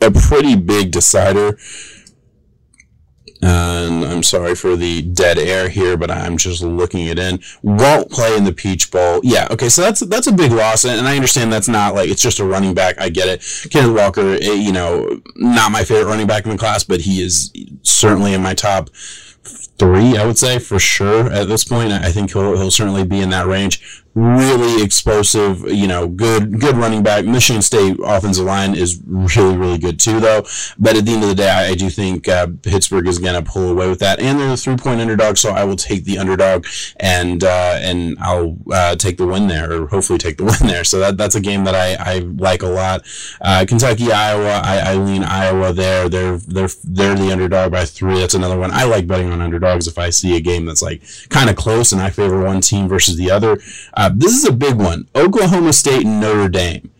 a 0.00 0.10
pretty 0.10 0.56
big 0.56 0.90
decider. 0.90 1.56
And 3.42 4.04
I'm 4.04 4.24
sorry 4.24 4.56
for 4.56 4.74
the 4.74 5.02
dead 5.02 5.38
air 5.38 5.68
here, 5.68 5.96
but 5.96 6.10
I'm 6.10 6.36
just 6.36 6.62
looking 6.62 7.06
it 7.06 7.18
in. 7.18 7.38
Won't 7.62 8.10
play 8.10 8.36
in 8.36 8.42
the 8.42 8.52
Peach 8.52 8.90
Bowl. 8.90 9.20
Yeah, 9.22 9.46
okay, 9.52 9.68
so 9.68 9.82
that's 9.82 10.00
that's 10.00 10.26
a 10.26 10.32
big 10.32 10.50
loss, 10.50 10.84
and 10.84 11.06
I 11.06 11.14
understand 11.14 11.52
that's 11.52 11.68
not 11.68 11.94
like 11.94 12.08
it's 12.08 12.22
just 12.22 12.40
a 12.40 12.44
running 12.44 12.74
back. 12.74 12.98
I 12.98 13.10
get 13.10 13.28
it. 13.28 13.44
Kenneth 13.70 13.94
Walker, 13.94 14.32
eh, 14.40 14.54
you 14.54 14.72
know, 14.72 15.20
not 15.36 15.70
my 15.70 15.84
favorite 15.84 16.06
running 16.06 16.26
back 16.26 16.44
in 16.44 16.50
the 16.50 16.58
class, 16.58 16.82
but 16.82 17.02
he 17.02 17.22
is 17.22 17.52
certainly 17.82 18.32
in 18.32 18.42
my 18.42 18.54
top 18.54 18.88
three, 19.78 20.16
I 20.16 20.24
would 20.26 20.38
say 20.38 20.58
for 20.58 20.78
sure 20.78 21.30
at 21.30 21.48
this 21.48 21.64
point. 21.64 21.92
I 21.92 22.10
think 22.10 22.32
he'll, 22.32 22.56
he'll 22.56 22.70
certainly 22.70 23.04
be 23.04 23.20
in 23.20 23.30
that 23.30 23.46
range 23.46 24.04
really 24.16 24.82
explosive, 24.82 25.70
you 25.70 25.86
know, 25.86 26.08
good 26.08 26.58
good 26.58 26.76
running 26.76 27.02
back. 27.02 27.26
Michigan 27.26 27.60
State 27.60 27.98
offensive 28.02 28.46
line 28.46 28.74
is 28.74 29.00
really 29.04 29.56
really 29.56 29.78
good 29.78 30.00
too, 30.00 30.20
though. 30.20 30.42
But 30.78 30.96
at 30.96 31.04
the 31.04 31.12
end 31.12 31.22
of 31.22 31.28
the 31.28 31.34
day, 31.34 31.50
I, 31.50 31.66
I 31.68 31.74
do 31.74 31.90
think 31.90 32.26
uh, 32.26 32.48
Pittsburgh 32.62 33.06
is 33.06 33.18
going 33.18 33.34
to 33.34 33.48
pull 33.48 33.70
away 33.70 33.88
with 33.88 33.98
that, 34.00 34.18
and 34.18 34.40
they're 34.40 34.52
a 34.52 34.56
three 34.56 34.76
point 34.76 35.02
underdog, 35.02 35.36
so 35.36 35.50
I 35.50 35.64
will 35.64 35.76
take 35.76 36.04
the 36.04 36.16
underdog, 36.18 36.66
and 36.98 37.44
uh, 37.44 37.78
and 37.80 38.16
I'll 38.18 38.56
uh, 38.72 38.96
take 38.96 39.18
the 39.18 39.26
win 39.26 39.48
there, 39.48 39.70
or 39.70 39.86
hopefully 39.88 40.18
take 40.18 40.38
the 40.38 40.44
win 40.60 40.66
there. 40.66 40.84
So 40.84 40.98
that 41.00 41.18
that's 41.18 41.34
a 41.34 41.40
game 41.40 41.64
that 41.64 41.74
I, 41.74 42.14
I 42.14 42.18
like 42.20 42.62
a 42.62 42.68
lot. 42.68 43.02
Uh, 43.42 43.66
Kentucky 43.68 44.12
Iowa, 44.12 44.62
I, 44.64 44.92
I 44.92 44.94
lean 44.94 45.24
Iowa 45.24 45.74
there. 45.74 46.08
They're 46.08 46.38
they're 46.38 46.70
they're 46.84 47.14
the 47.14 47.30
underdog 47.32 47.72
by 47.72 47.84
three. 47.84 48.18
That's 48.18 48.34
another 48.34 48.58
one 48.58 48.70
I 48.70 48.84
like 48.84 49.06
betting 49.06 49.30
on 49.30 49.42
underdogs 49.42 49.86
if 49.86 49.98
I 49.98 50.08
see 50.08 50.36
a 50.36 50.40
game 50.40 50.64
that's 50.64 50.82
like 50.82 51.02
kind 51.28 51.50
of 51.50 51.56
close 51.56 51.92
and 51.92 52.00
I 52.00 52.08
favor 52.08 52.42
one 52.42 52.62
team 52.62 52.88
versus 52.88 53.16
the 53.16 53.30
other. 53.30 53.58
Uh, 53.94 54.05
this 54.14 54.32
is 54.32 54.44
a 54.44 54.52
big 54.52 54.76
one. 54.76 55.08
Oklahoma 55.14 55.72
State 55.72 56.04
and 56.04 56.20
Notre 56.20 56.48
Dame. 56.48 56.90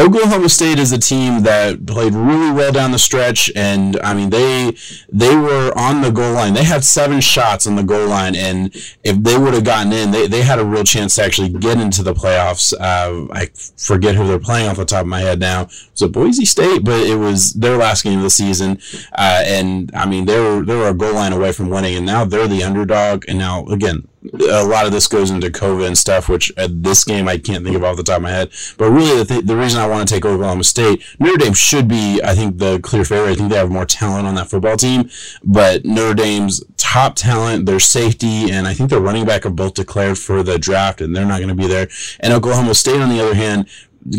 Oklahoma 0.00 0.48
State 0.48 0.78
is 0.78 0.92
a 0.92 0.98
team 0.98 1.42
that 1.42 1.84
played 1.84 2.14
really 2.14 2.50
well 2.52 2.72
down 2.72 2.90
the 2.90 2.98
stretch, 2.98 3.52
and 3.54 4.00
I 4.02 4.14
mean 4.14 4.30
they 4.30 4.74
they 5.12 5.36
were 5.36 5.76
on 5.76 6.00
the 6.00 6.10
goal 6.10 6.32
line. 6.32 6.54
They 6.54 6.64
had 6.64 6.84
seven 6.84 7.20
shots 7.20 7.66
on 7.66 7.76
the 7.76 7.82
goal 7.82 8.08
line, 8.08 8.34
and 8.34 8.74
if 9.04 9.22
they 9.22 9.36
would 9.36 9.52
have 9.52 9.64
gotten 9.64 9.92
in, 9.92 10.10
they, 10.10 10.26
they 10.26 10.40
had 10.40 10.58
a 10.58 10.64
real 10.64 10.84
chance 10.84 11.16
to 11.16 11.22
actually 11.22 11.50
get 11.50 11.78
into 11.78 12.02
the 12.02 12.14
playoffs. 12.14 12.72
Uh, 12.72 13.30
I 13.30 13.48
forget 13.76 14.14
who 14.14 14.26
they're 14.26 14.38
playing 14.38 14.70
off 14.70 14.78
the 14.78 14.86
top 14.86 15.02
of 15.02 15.08
my 15.08 15.20
head 15.20 15.38
now. 15.38 15.62
It 15.62 15.68
was 15.92 16.02
it 16.02 16.12
Boise 16.12 16.46
State, 16.46 16.82
but 16.82 17.02
it 17.06 17.16
was 17.16 17.52
their 17.52 17.76
last 17.76 18.02
game 18.02 18.20
of 18.20 18.22
the 18.22 18.30
season, 18.30 18.80
uh, 19.12 19.42
and 19.44 19.90
I 19.94 20.06
mean 20.06 20.24
they 20.24 20.40
were 20.40 20.64
they 20.64 20.76
were 20.76 20.88
a 20.88 20.94
goal 20.94 21.14
line 21.14 21.34
away 21.34 21.52
from 21.52 21.68
winning, 21.68 21.96
and 21.96 22.06
now 22.06 22.24
they're 22.24 22.48
the 22.48 22.62
underdog. 22.62 23.26
And 23.28 23.38
now 23.38 23.66
again, 23.66 24.08
a 24.32 24.64
lot 24.64 24.86
of 24.86 24.92
this 24.92 25.06
goes 25.06 25.30
into 25.30 25.48
COVID 25.48 25.86
and 25.86 25.96
stuff, 25.96 26.28
which 26.28 26.52
at 26.56 26.82
this 26.82 27.04
game 27.04 27.26
I 27.28 27.38
can't 27.38 27.64
think 27.64 27.76
of 27.76 27.84
off 27.84 27.96
the 27.96 28.02
top 28.02 28.18
of 28.18 28.22
my 28.22 28.30
head. 28.30 28.50
But 28.76 28.90
really, 28.90 29.18
the, 29.18 29.24
th- 29.24 29.44
the 29.46 29.56
reason 29.56 29.80
I 29.80 29.86
want 29.86 30.06
to 30.06 30.14
take 30.14 30.24
Oklahoma 30.24 30.64
State, 30.64 31.02
Notre 31.18 31.38
Dame 31.38 31.54
should 31.54 31.88
be, 31.88 32.20
I 32.22 32.34
think, 32.34 32.58
the 32.58 32.80
clear 32.80 33.04
favorite. 33.04 33.32
I 33.32 33.34
think 33.34 33.50
they 33.50 33.56
have 33.56 33.70
more 33.70 33.86
talent 33.86 34.26
on 34.26 34.34
that 34.34 34.50
football 34.50 34.76
team. 34.76 35.08
But 35.42 35.84
Notre 35.84 36.14
Dame's 36.14 36.62
top 36.76 37.16
talent, 37.16 37.66
their 37.66 37.80
safety, 37.80 38.50
and 38.50 38.66
I 38.68 38.74
think 38.74 38.90
their 38.90 39.00
running 39.00 39.24
back 39.24 39.46
are 39.46 39.50
both 39.50 39.74
declared 39.74 40.18
for 40.18 40.42
the 40.42 40.58
draft, 40.58 41.00
and 41.00 41.16
they're 41.16 41.26
not 41.26 41.38
going 41.38 41.48
to 41.48 41.54
be 41.54 41.66
there. 41.66 41.88
And 42.20 42.32
Oklahoma 42.34 42.74
State, 42.74 43.00
on 43.00 43.08
the 43.08 43.20
other 43.20 43.34
hand, 43.34 43.68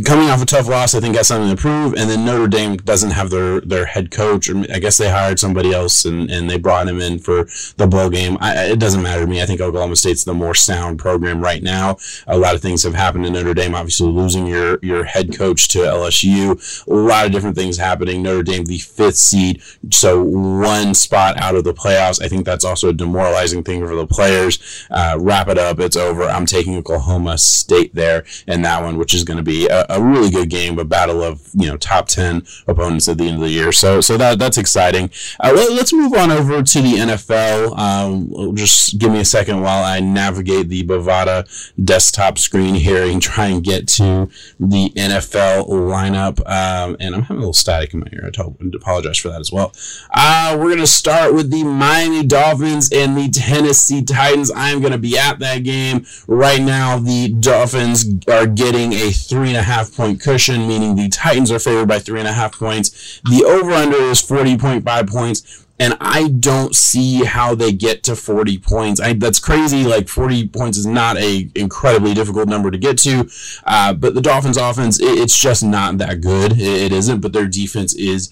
coming 0.06 0.30
off 0.30 0.42
a 0.42 0.46
tough 0.46 0.68
loss, 0.68 0.94
I 0.94 1.00
think 1.00 1.16
got 1.16 1.26
something 1.26 1.56
to 1.56 1.60
prove. 1.60 1.94
And 1.96 2.10
then 2.10 2.24
Notre 2.24 2.48
Dame 2.48 2.78
doesn't 2.78 3.12
have 3.12 3.32
their, 3.32 3.62
their 3.62 3.86
head 3.86 4.12
coach. 4.12 4.48
Or 4.50 4.60
I 4.72 4.80
guess 4.80 4.98
they 4.98 5.10
hired 5.10 5.40
somebody 5.40 5.74
else 5.74 6.06
and, 6.06 6.30
and 6.30 6.50
they 6.50 6.58
brought 6.58 6.88
him 6.88 7.02
in 7.02 7.18
for 7.18 7.48
the 7.78 7.88
bowl 7.88 8.10
game. 8.10 8.38
I, 8.40 8.66
it 8.66 8.80
doesn't 8.80 9.02
matter 9.02 9.22
to 9.22 9.28
me. 9.28 9.42
I 9.42 9.46
think 9.46 9.60
Oklahoma 9.60 9.96
State's 9.96 10.24
the 10.24 10.34
more 10.34 10.54
sound 10.54 11.00
program 11.00 11.42
right 11.42 11.64
now. 11.64 11.98
A 12.28 12.38
lot 12.38 12.54
of 12.54 12.62
things 12.62 12.84
have 12.84 12.94
happened 12.94 13.26
in 13.26 13.34
Notre 13.34 13.54
Dame. 13.54 13.74
Obviously, 13.74 14.08
losing 14.08 14.46
your 14.46 14.78
your 14.82 15.04
head 15.04 15.36
coach 15.36 15.68
to 15.70 15.80
LSU. 15.80 16.86
A 16.88 16.94
lot 16.94 17.26
of 17.26 17.32
different 17.32 17.56
things 17.56 17.78
happening. 17.78 18.22
Notre 18.22 18.44
Dame, 18.44 18.66
the 18.66 18.78
fifth 18.78 19.18
seed, 19.18 19.62
so 19.90 20.22
one 20.22 20.94
spot 20.94 21.38
out 21.38 21.56
of 21.56 21.64
the 21.64 21.74
playoffs. 21.74 22.22
I 22.22 22.28
think 22.28 22.46
that's 22.46 22.66
also 22.66 22.90
a 22.90 22.94
demoralizing 22.94 23.64
thing 23.64 23.86
for 23.86 23.96
the 23.96 24.08
players. 24.08 24.86
Uh, 24.92 25.18
wrap 25.20 25.48
it 25.48 25.58
up. 25.58 25.80
It's 25.80 25.98
over. 25.98 26.24
I'm 26.24 26.46
taking 26.46 26.76
Oklahoma 26.78 27.38
State 27.38 27.96
there 27.96 28.26
in 28.48 28.62
that 28.62 28.84
one, 28.84 28.98
which 28.98 29.14
is 29.14 29.24
going 29.24 29.38
to 29.38 29.44
be 29.44 29.71
a, 29.72 29.86
a, 29.90 30.02
really 30.02 30.30
good 30.30 30.50
game, 30.50 30.78
a 30.78 30.86
battle 30.86 31.24
of 31.24 31.50
you 31.54 31.68
know 31.68 31.78
top 31.78 32.08
ten 32.08 32.44
opponents 32.68 33.08
at 33.08 33.18
the 33.18 33.26
end 33.26 33.36
of 33.36 33.42
the 33.42 33.50
year. 33.50 33.72
So 33.72 34.02
so 34.02 34.18
that 34.18 34.40
that's 34.40 34.58
exciting. 34.58 35.10
Uh, 35.40 35.54
let, 35.56 35.72
us 35.82 35.94
move 35.94 36.14
on 36.14 36.32
over 36.32 36.62
to 36.62 36.82
the 36.82 36.94
NFL. 36.94 37.78
Um, 37.78 38.56
just 38.56 39.00
give 39.00 39.12
me 39.12 39.20
a 39.20 39.26
second 39.26 39.62
while 39.62 39.84
I 39.84 40.00
navigate 40.00 40.70
the 40.70 40.84
Bovada 40.84 41.48
desktop 41.84 42.38
screen 42.38 42.76
here 42.76 43.04
and 43.04 43.22
try 43.22 43.48
and 43.48 43.64
get 43.64 43.88
to 43.90 44.30
the 44.60 44.90
NFL 44.96 45.70
lineup. 45.70 46.40
Um, 46.48 46.98
and 47.00 47.16
I'm 47.16 47.24
having 47.24 47.38
a 47.38 47.40
little 47.40 47.54
static 47.54 47.94
in 47.94 48.02
my 48.02 48.08
ear. 48.14 48.30
I 48.38 48.44
apologize 48.76 49.18
for 49.18 49.30
that 49.30 49.40
as 49.40 49.52
well. 49.52 49.74
Uh, 50.12 50.58
we're 50.60 50.70
gonna 50.70 50.88
start 50.88 51.34
with 51.34 51.52
the 51.52 51.64
Miami 51.64 52.26
Dolphins 52.26 52.90
and 52.92 53.18
the 53.18 53.30
Tennessee 53.30 54.04
Titans. 54.04 54.52
I 54.52 54.70
am 54.70 54.82
gonna 54.82 54.98
be 54.98 55.18
at 55.18 55.40
that 55.40 55.64
game 55.64 56.06
right 56.28 56.62
now. 56.62 56.98
The 57.00 57.30
Dolphins 57.30 58.06
are 58.28 58.48
getting 58.48 58.94
a 58.94 59.12
three 59.12 59.50
and 59.50 59.58
a 59.58 59.61
half 59.64 59.96
point 59.96 60.22
cushion, 60.22 60.68
meaning 60.68 60.96
the 60.96 61.10
Titans 61.10 61.52
are 61.52 61.60
favored 61.60 61.88
by 61.88 62.00
three 62.00 62.20
and 62.20 62.28
a 62.28 62.34
half 62.34 62.58
points. 62.58 63.22
The 63.30 63.44
over 63.46 63.72
under 63.72 63.98
is 63.98 64.22
40.5 64.22 65.10
points. 65.10 65.66
And 65.80 65.98
I 66.00 66.28
don't 66.28 66.76
see 66.76 67.24
how 67.24 67.56
they 67.56 67.72
get 67.72 68.04
to 68.04 68.16
40 68.16 68.60
points. 68.60 69.02
I, 69.02 69.14
that's 69.14 69.40
crazy. 69.40 69.84
Like 69.84 70.10
40 70.10 70.50
points 70.50 70.78
is 70.78 70.86
not 70.86 71.18
a 71.18 71.50
incredibly 71.56 72.14
difficult 72.14 72.48
number 72.48 72.70
to 72.70 72.78
get 72.78 73.00
to. 73.00 73.28
Uh, 73.64 73.92
but 73.94 74.14
the 74.14 74.22
Dolphins 74.22 74.58
offense, 74.58 75.00
it, 75.00 75.18
it's 75.18 75.42
just 75.42 75.64
not 75.64 75.98
that 75.98 76.22
good. 76.22 76.52
It, 76.52 76.62
it 76.62 76.92
isn't, 76.92 77.22
but 77.22 77.34
their 77.34 77.48
defense 77.48 77.96
is 77.96 78.30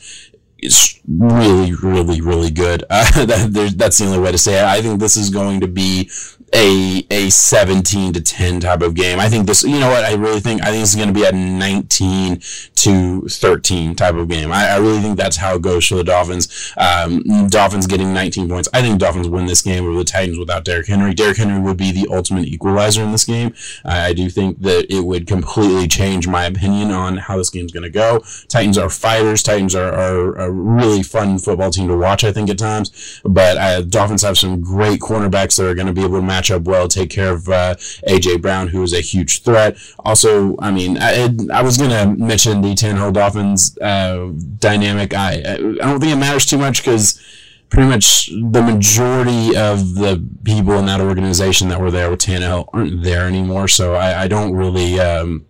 is 0.62 1.00
really, 1.08 1.74
really, 1.74 2.22
really 2.22 2.52
good. 2.52 2.84
Uh, 2.90 3.26
that, 3.26 3.74
that's 3.76 3.98
the 3.98 4.06
only 4.06 4.20
way 4.20 4.32
to 4.32 4.38
say 4.38 4.60
it. 4.60 4.66
I 4.66 4.82
think 4.82 5.00
this 5.00 5.16
is 5.16 5.30
going 5.30 5.62
to 5.62 5.68
be 5.68 6.10
a 6.54 7.06
a 7.12 7.30
17 7.30 8.14
to 8.14 8.22
10 8.22 8.60
type 8.60 8.82
of 8.82 8.94
game. 8.94 9.20
I 9.20 9.30
think 9.30 9.48
this, 9.48 9.64
you 9.64 9.80
know 9.80 9.90
what, 9.90 10.04
I 10.04 10.14
really 10.14 10.40
think, 10.40 10.62
I 10.62 10.66
think 10.66 10.82
this 10.82 10.92
is 10.92 10.96
going 10.96 11.08
to 11.08 11.14
be 11.14 11.26
a 11.26 11.32
19 11.32 12.42
to 12.76 13.22
13 13.28 13.96
type 13.96 14.16
of 14.16 14.28
game. 14.30 14.52
I, 14.52 14.70
I 14.70 14.78
really 14.78 15.02
think 15.02 15.18
that's 15.18 15.38
how 15.38 15.56
it 15.56 15.62
goes 15.62 15.86
for 15.86 15.96
the 15.96 16.04
Dolphins. 16.04 16.74
Um, 16.78 17.48
Dolphins 17.48 17.88
getting 17.88 18.14
19 18.14 18.48
points. 18.48 18.70
I 18.74 18.82
think 18.82 19.00
Dolphins 19.00 19.28
win 19.28 19.48
this 19.48 19.62
game 19.62 19.86
over 19.86 19.98
the 19.98 20.04
Titans 20.06 20.40
without 20.40 20.64
Derrick 20.64 20.88
Henry. 20.88 21.14
Derrick 21.14 21.38
Henry 21.38 21.60
would 21.60 21.78
be 21.78 21.92
the 21.92 22.08
ultimate 22.10 22.46
equalizer 22.46 23.04
in 23.04 23.12
this 23.12 23.26
game. 23.26 23.54
I, 23.84 24.08
I 24.08 24.14
do 24.14 24.30
think 24.30 24.62
that 24.62 24.86
it 24.90 25.02
would 25.02 25.28
completely 25.28 25.88
change 25.88 26.28
my 26.28 26.46
opinion 26.46 26.92
on 26.92 27.18
how 27.18 27.38
this 27.38 27.50
game's 27.50 27.72
going 27.72 27.84
to 27.84 27.90
go. 27.90 28.24
Titans 28.48 28.78
are 28.78 28.90
fighters. 28.90 29.44
Titans 29.44 29.76
are, 29.76 29.92
are, 29.92 30.36
a 30.36 30.50
really 30.50 31.04
fun 31.04 31.38
football 31.38 31.70
team 31.70 31.88
to 31.90 31.98
watch, 31.98 32.24
I 32.24 32.32
think, 32.32 32.50
at 32.50 32.58
times. 32.58 33.22
But 33.26 33.58
uh, 33.58 33.82
Dolphins 33.82 34.22
have 34.22 34.38
some 34.38 34.62
great 34.62 35.02
cornerbacks 35.02 35.58
that 35.58 35.66
are 35.66 35.76
going 35.76 35.88
to 35.88 35.94
be 35.94 36.04
able 36.04 36.20
to 36.20 36.26
match 36.26 36.39
up 36.50 36.64
well, 36.64 36.88
take 36.88 37.10
care 37.10 37.34
of 37.34 37.50
uh, 37.50 37.76
AJ 38.08 38.42
Brown, 38.42 38.70
who 38.70 38.82
is 38.84 38.94
a 38.94 39.02
huge 39.02 39.44
threat. 39.44 39.78
Also, 40.00 40.56
I 40.60 40.72
mean, 40.72 40.98
I, 41.00 41.30
I 41.54 41.62
was 41.62 41.78
to 41.78 42.16
mention 42.18 42.62
the 42.62 42.74
Tannehill 42.74 43.14
Dolphins 43.14 43.78
uh, 43.80 44.32
dynamic. 44.60 45.14
I 45.14 45.42
I 45.42 45.58
don't 45.58 46.00
think 46.00 46.14
it 46.14 46.18
matters 46.18 46.46
too 46.46 46.58
much 46.58 46.84
because 46.84 47.22
pretty 47.70 47.88
much 47.88 48.30
the 48.30 48.62
majority 48.62 49.56
of 49.56 49.96
the 49.96 50.26
people 50.44 50.74
in 50.80 50.86
that 50.88 51.02
organization 51.02 51.68
that 51.70 51.80
were 51.80 51.92
there 51.92 52.10
with 52.10 52.20
Tannehill 52.20 52.70
aren't 52.74 53.04
there 53.04 53.28
anymore. 53.28 53.68
So 53.68 53.96
I, 53.96 54.24
I 54.24 54.28
don't 54.28 54.54
really. 54.54 55.00
Um, 55.00 55.46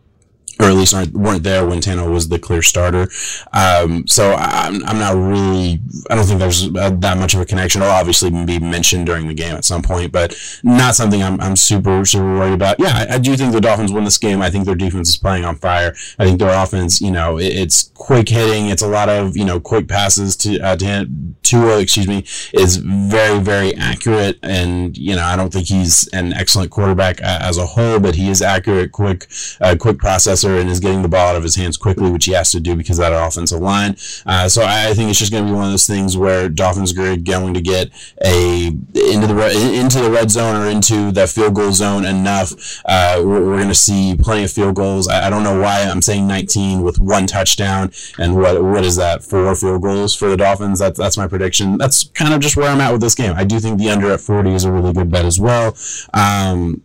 or 0.59 0.65
at 0.65 0.73
least 0.73 0.93
aren't, 0.93 1.13
weren't 1.13 1.43
there 1.43 1.65
when 1.65 1.79
Tano 1.79 2.11
was 2.11 2.27
the 2.27 2.37
clear 2.37 2.61
starter. 2.61 3.09
Um, 3.53 4.05
so 4.07 4.33
I'm, 4.33 4.83
I'm 4.85 4.99
not 4.99 5.15
really, 5.15 5.79
I 6.09 6.15
don't 6.15 6.25
think 6.25 6.39
there's 6.39 6.65
a, 6.65 6.69
that 6.99 7.17
much 7.17 7.33
of 7.33 7.39
a 7.39 7.45
connection. 7.45 7.81
It'll 7.81 7.93
obviously 7.93 8.29
be 8.29 8.59
mentioned 8.59 9.05
during 9.05 9.27
the 9.27 9.33
game 9.33 9.55
at 9.55 9.63
some 9.63 9.81
point, 9.81 10.11
but 10.11 10.35
not 10.63 10.95
something 10.95 11.23
I'm, 11.23 11.39
I'm 11.39 11.55
super, 11.55 12.03
super 12.03 12.25
worried 12.25 12.53
about. 12.53 12.77
Yeah, 12.79 12.91
I, 13.09 13.15
I 13.15 13.17
do 13.19 13.37
think 13.37 13.53
the 13.53 13.61
Dolphins 13.61 13.93
win 13.93 14.03
this 14.03 14.17
game. 14.17 14.41
I 14.41 14.49
think 14.49 14.65
their 14.65 14.75
defense 14.75 15.09
is 15.09 15.17
playing 15.17 15.45
on 15.45 15.55
fire. 15.55 15.95
I 16.17 16.25
think 16.25 16.39
their 16.39 16.61
offense, 16.61 16.99
you 16.99 17.11
know, 17.11 17.37
it, 17.37 17.47
it's 17.47 17.91
quick 17.93 18.27
hitting. 18.27 18.67
It's 18.67 18.81
a 18.81 18.87
lot 18.87 19.07
of, 19.07 19.37
you 19.37 19.45
know, 19.45 19.59
quick 19.59 19.87
passes 19.87 20.35
to, 20.37 20.59
uh, 20.59 20.75
to, 20.75 21.07
Tua, 21.41 21.79
excuse 21.79 22.07
me, 22.07 22.25
is 22.53 22.77
very, 22.77 23.39
very 23.39 23.75
accurate. 23.75 24.37
And, 24.43 24.95
you 24.95 25.15
know, 25.15 25.23
I 25.23 25.35
don't 25.35 25.51
think 25.51 25.67
he's 25.67 26.07
an 26.09 26.31
excellent 26.33 26.69
quarterback 26.69 27.19
as 27.21 27.57
a 27.57 27.65
whole, 27.65 27.99
but 27.99 28.15
he 28.15 28.29
is 28.29 28.41
accurate, 28.41 28.91
quick, 28.91 29.25
uh, 29.59 29.75
quick 29.79 29.97
processor 29.97 30.48
and 30.57 30.69
is 30.69 30.79
getting 30.79 31.01
the 31.01 31.07
ball 31.07 31.29
out 31.29 31.35
of 31.35 31.43
his 31.43 31.55
hands 31.55 31.77
quickly, 31.77 32.09
which 32.09 32.25
he 32.25 32.33
has 32.33 32.51
to 32.51 32.59
do 32.59 32.75
because 32.75 32.99
of 32.99 33.03
that 33.03 33.27
offensive 33.27 33.59
line. 33.59 33.95
Uh, 34.25 34.47
so 34.49 34.63
I, 34.63 34.93
think 34.93 35.09
it's 35.09 35.19
just 35.19 35.31
going 35.31 35.45
to 35.45 35.49
be 35.49 35.55
one 35.55 35.65
of 35.65 35.71
those 35.71 35.87
things 35.87 36.17
where 36.17 36.49
Dolphins 36.49 36.97
are 36.97 37.15
going 37.15 37.53
to 37.53 37.61
get 37.61 37.89
a 38.23 38.67
into 38.67 39.27
the 39.27 39.73
into 39.79 40.01
the 40.01 40.09
red 40.11 40.31
zone 40.31 40.55
or 40.55 40.67
into 40.67 41.11
the 41.11 41.27
field 41.27 41.55
goal 41.55 41.71
zone 41.71 42.05
enough. 42.05 42.81
Uh, 42.85 43.21
we're, 43.23 43.45
we're 43.45 43.57
going 43.57 43.67
to 43.67 43.75
see 43.75 44.15
plenty 44.19 44.43
of 44.43 44.51
field 44.51 44.75
goals. 44.75 45.07
I, 45.07 45.27
I, 45.27 45.29
don't 45.29 45.43
know 45.43 45.59
why 45.59 45.81
I'm 45.81 46.01
saying 46.01 46.27
19 46.27 46.81
with 46.81 46.99
one 46.99 47.27
touchdown 47.27 47.91
and 48.17 48.35
what 48.35 48.63
what 48.63 48.83
is 48.83 48.95
that 48.97 49.23
four 49.23 49.55
field 49.55 49.81
goals 49.81 50.15
for 50.15 50.29
the 50.29 50.37
Dolphins? 50.37 50.79
That's 50.79 50.97
that's 50.97 51.17
my 51.17 51.27
prediction. 51.27 51.77
That's 51.77 52.05
kind 52.09 52.33
of 52.33 52.39
just 52.39 52.57
where 52.57 52.69
I'm 52.69 52.81
at 52.81 52.91
with 52.91 53.01
this 53.01 53.15
game. 53.15 53.33
I 53.35 53.43
do 53.43 53.59
think 53.59 53.79
the 53.79 53.89
under 53.89 54.11
at 54.11 54.21
40 54.21 54.53
is 54.53 54.63
a 54.63 54.71
really 54.71 54.93
good 54.93 55.11
bet 55.11 55.25
as 55.25 55.39
well. 55.39 55.75
Um, 56.13 56.81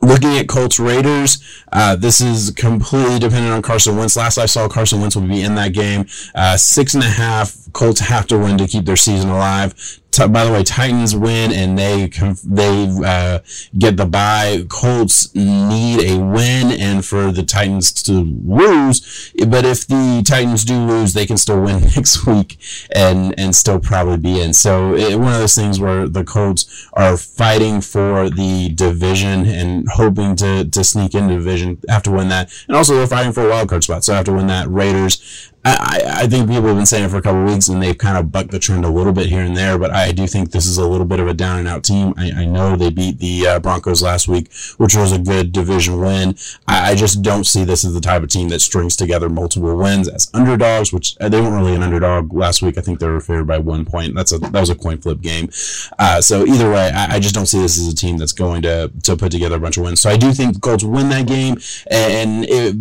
Looking 0.00 0.38
at 0.38 0.48
Colts 0.48 0.78
Raiders, 0.78 1.42
uh, 1.72 1.96
this 1.96 2.20
is 2.20 2.52
completely 2.52 3.18
dependent 3.18 3.52
on 3.52 3.62
Carson 3.62 3.96
Wentz. 3.96 4.16
Last 4.16 4.38
I 4.38 4.46
saw, 4.46 4.68
Carson 4.68 5.00
Wentz 5.00 5.16
will 5.16 5.26
be 5.26 5.42
in 5.42 5.56
that 5.56 5.72
game. 5.72 6.06
Uh, 6.34 6.56
six 6.56 6.94
and 6.94 7.02
a 7.02 7.08
half. 7.08 7.56
Colts 7.72 8.00
have 8.00 8.26
to 8.28 8.38
win 8.38 8.58
to 8.58 8.68
keep 8.68 8.84
their 8.84 8.96
season 8.96 9.28
alive 9.28 10.00
by 10.12 10.44
the 10.44 10.52
way, 10.52 10.64
Titans 10.64 11.14
win 11.14 11.52
and 11.52 11.78
they 11.78 12.08
they 12.44 12.88
uh, 13.04 13.38
get 13.78 13.96
the 13.96 14.06
bye. 14.06 14.64
Colts 14.68 15.32
need 15.34 16.00
a 16.10 16.18
win 16.18 16.72
and 16.72 17.04
for 17.04 17.30
the 17.30 17.42
Titans 17.42 17.92
to 18.04 18.12
lose. 18.12 19.32
But 19.46 19.64
if 19.64 19.86
the 19.86 20.22
Titans 20.26 20.64
do 20.64 20.76
lose, 20.76 21.12
they 21.12 21.26
can 21.26 21.36
still 21.36 21.62
win 21.62 21.80
next 21.96 22.26
week 22.26 22.58
and 22.94 23.38
and 23.38 23.54
still 23.54 23.78
probably 23.78 24.16
be 24.16 24.40
in. 24.40 24.54
So 24.54 24.94
it, 24.94 25.18
one 25.18 25.34
of 25.34 25.40
those 25.40 25.54
things 25.54 25.78
where 25.78 26.08
the 26.08 26.24
Colts 26.24 26.88
are 26.94 27.16
fighting 27.16 27.80
for 27.80 28.28
the 28.30 28.70
division 28.70 29.46
and 29.46 29.88
hoping 29.88 30.34
to 30.36 30.64
to 30.64 30.84
sneak 30.84 31.14
into 31.14 31.34
division, 31.34 31.78
have 31.88 32.02
to 32.04 32.10
win 32.10 32.28
that, 32.30 32.52
and 32.66 32.76
also 32.76 32.96
they're 32.96 33.06
fighting 33.06 33.32
for 33.32 33.46
a 33.46 33.50
wild 33.50 33.68
card 33.68 33.84
spot, 33.84 34.04
so 34.04 34.14
have 34.14 34.24
to 34.24 34.32
win 34.32 34.46
that. 34.48 34.68
Raiders 34.68 35.52
I, 35.64 36.02
I 36.22 36.26
think 36.28 36.48
people 36.48 36.68
have 36.68 36.76
been 36.76 36.86
saying 36.86 37.04
it 37.04 37.10
for 37.10 37.16
a 37.16 37.22
couple 37.22 37.44
weeks 37.44 37.68
and 37.68 37.82
they've 37.82 37.96
kind 37.96 38.16
of 38.16 38.30
bucked 38.30 38.52
the 38.52 38.58
trend 38.58 38.84
a 38.84 38.88
little 38.88 39.12
bit 39.12 39.26
here 39.26 39.42
and 39.42 39.56
there, 39.56 39.78
but 39.78 39.90
I 39.90 40.12
do 40.12 40.26
think 40.26 40.50
this 40.50 40.66
is 40.66 40.78
a 40.78 40.86
little 40.86 41.06
bit 41.06 41.20
of 41.20 41.26
a 41.26 41.34
down 41.34 41.58
and 41.58 41.68
out 41.68 41.84
team. 41.84 42.14
I, 42.16 42.30
I 42.30 42.44
know 42.44 42.76
they 42.76 42.90
beat 42.90 43.18
the 43.18 43.46
uh, 43.46 43.58
Broncos 43.60 44.00
last 44.00 44.28
week, 44.28 44.52
which 44.76 44.94
was 44.94 45.12
a 45.12 45.18
good 45.18 45.52
division 45.52 45.98
win. 46.00 46.36
I, 46.66 46.92
I, 46.92 46.94
just 46.94 47.22
don't 47.22 47.44
see 47.44 47.64
this 47.64 47.84
as 47.84 47.92
the 47.92 48.00
type 48.00 48.22
of 48.22 48.28
team 48.28 48.48
that 48.50 48.60
strings 48.60 48.96
together 48.96 49.28
multiple 49.28 49.76
wins 49.76 50.08
as 50.08 50.30
underdogs, 50.32 50.92
which 50.92 51.16
uh, 51.20 51.28
they 51.28 51.40
weren't 51.40 51.56
really 51.56 51.74
an 51.74 51.82
underdog 51.82 52.32
last 52.32 52.62
week. 52.62 52.78
I 52.78 52.80
think 52.80 53.00
they 53.00 53.08
were 53.08 53.20
favored 53.20 53.46
by 53.46 53.58
one 53.58 53.84
point. 53.84 54.14
That's 54.14 54.32
a, 54.32 54.38
that 54.38 54.60
was 54.60 54.70
a 54.70 54.74
coin 54.74 54.98
flip 54.98 55.20
game. 55.20 55.50
Uh, 55.98 56.20
so 56.20 56.46
either 56.46 56.70
way, 56.70 56.90
I, 56.90 57.16
I, 57.16 57.20
just 57.20 57.34
don't 57.34 57.46
see 57.46 57.60
this 57.60 57.78
as 57.80 57.92
a 57.92 57.96
team 57.96 58.16
that's 58.16 58.32
going 58.32 58.62
to, 58.62 58.90
to 59.02 59.16
put 59.16 59.32
together 59.32 59.56
a 59.56 59.60
bunch 59.60 59.76
of 59.76 59.84
wins. 59.84 60.00
So 60.00 60.10
I 60.10 60.16
do 60.16 60.32
think 60.32 60.54
the 60.54 60.60
Colts 60.60 60.84
win 60.84 61.08
that 61.08 61.26
game 61.26 61.58
and 61.90 62.44
it, 62.48 62.76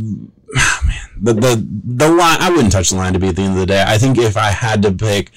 oh 0.56 0.80
man, 0.86 1.10
the 1.22 1.34
the 1.34 1.68
the 1.84 2.10
line. 2.10 2.38
I 2.40 2.50
wouldn't 2.50 2.72
touch 2.72 2.90
the 2.90 2.96
line 2.96 3.14
to 3.14 3.20
be 3.20 3.30
at 3.30 3.36
the 3.36 3.44
end 3.44 3.54
of 3.54 3.60
the 3.60 3.66
day. 3.66 3.84
I 3.86 3.98
think 3.98 4.18
if 4.18 4.38
I 4.38 4.52
had 4.52 4.82
to 4.84 4.92
pick 4.92 5.32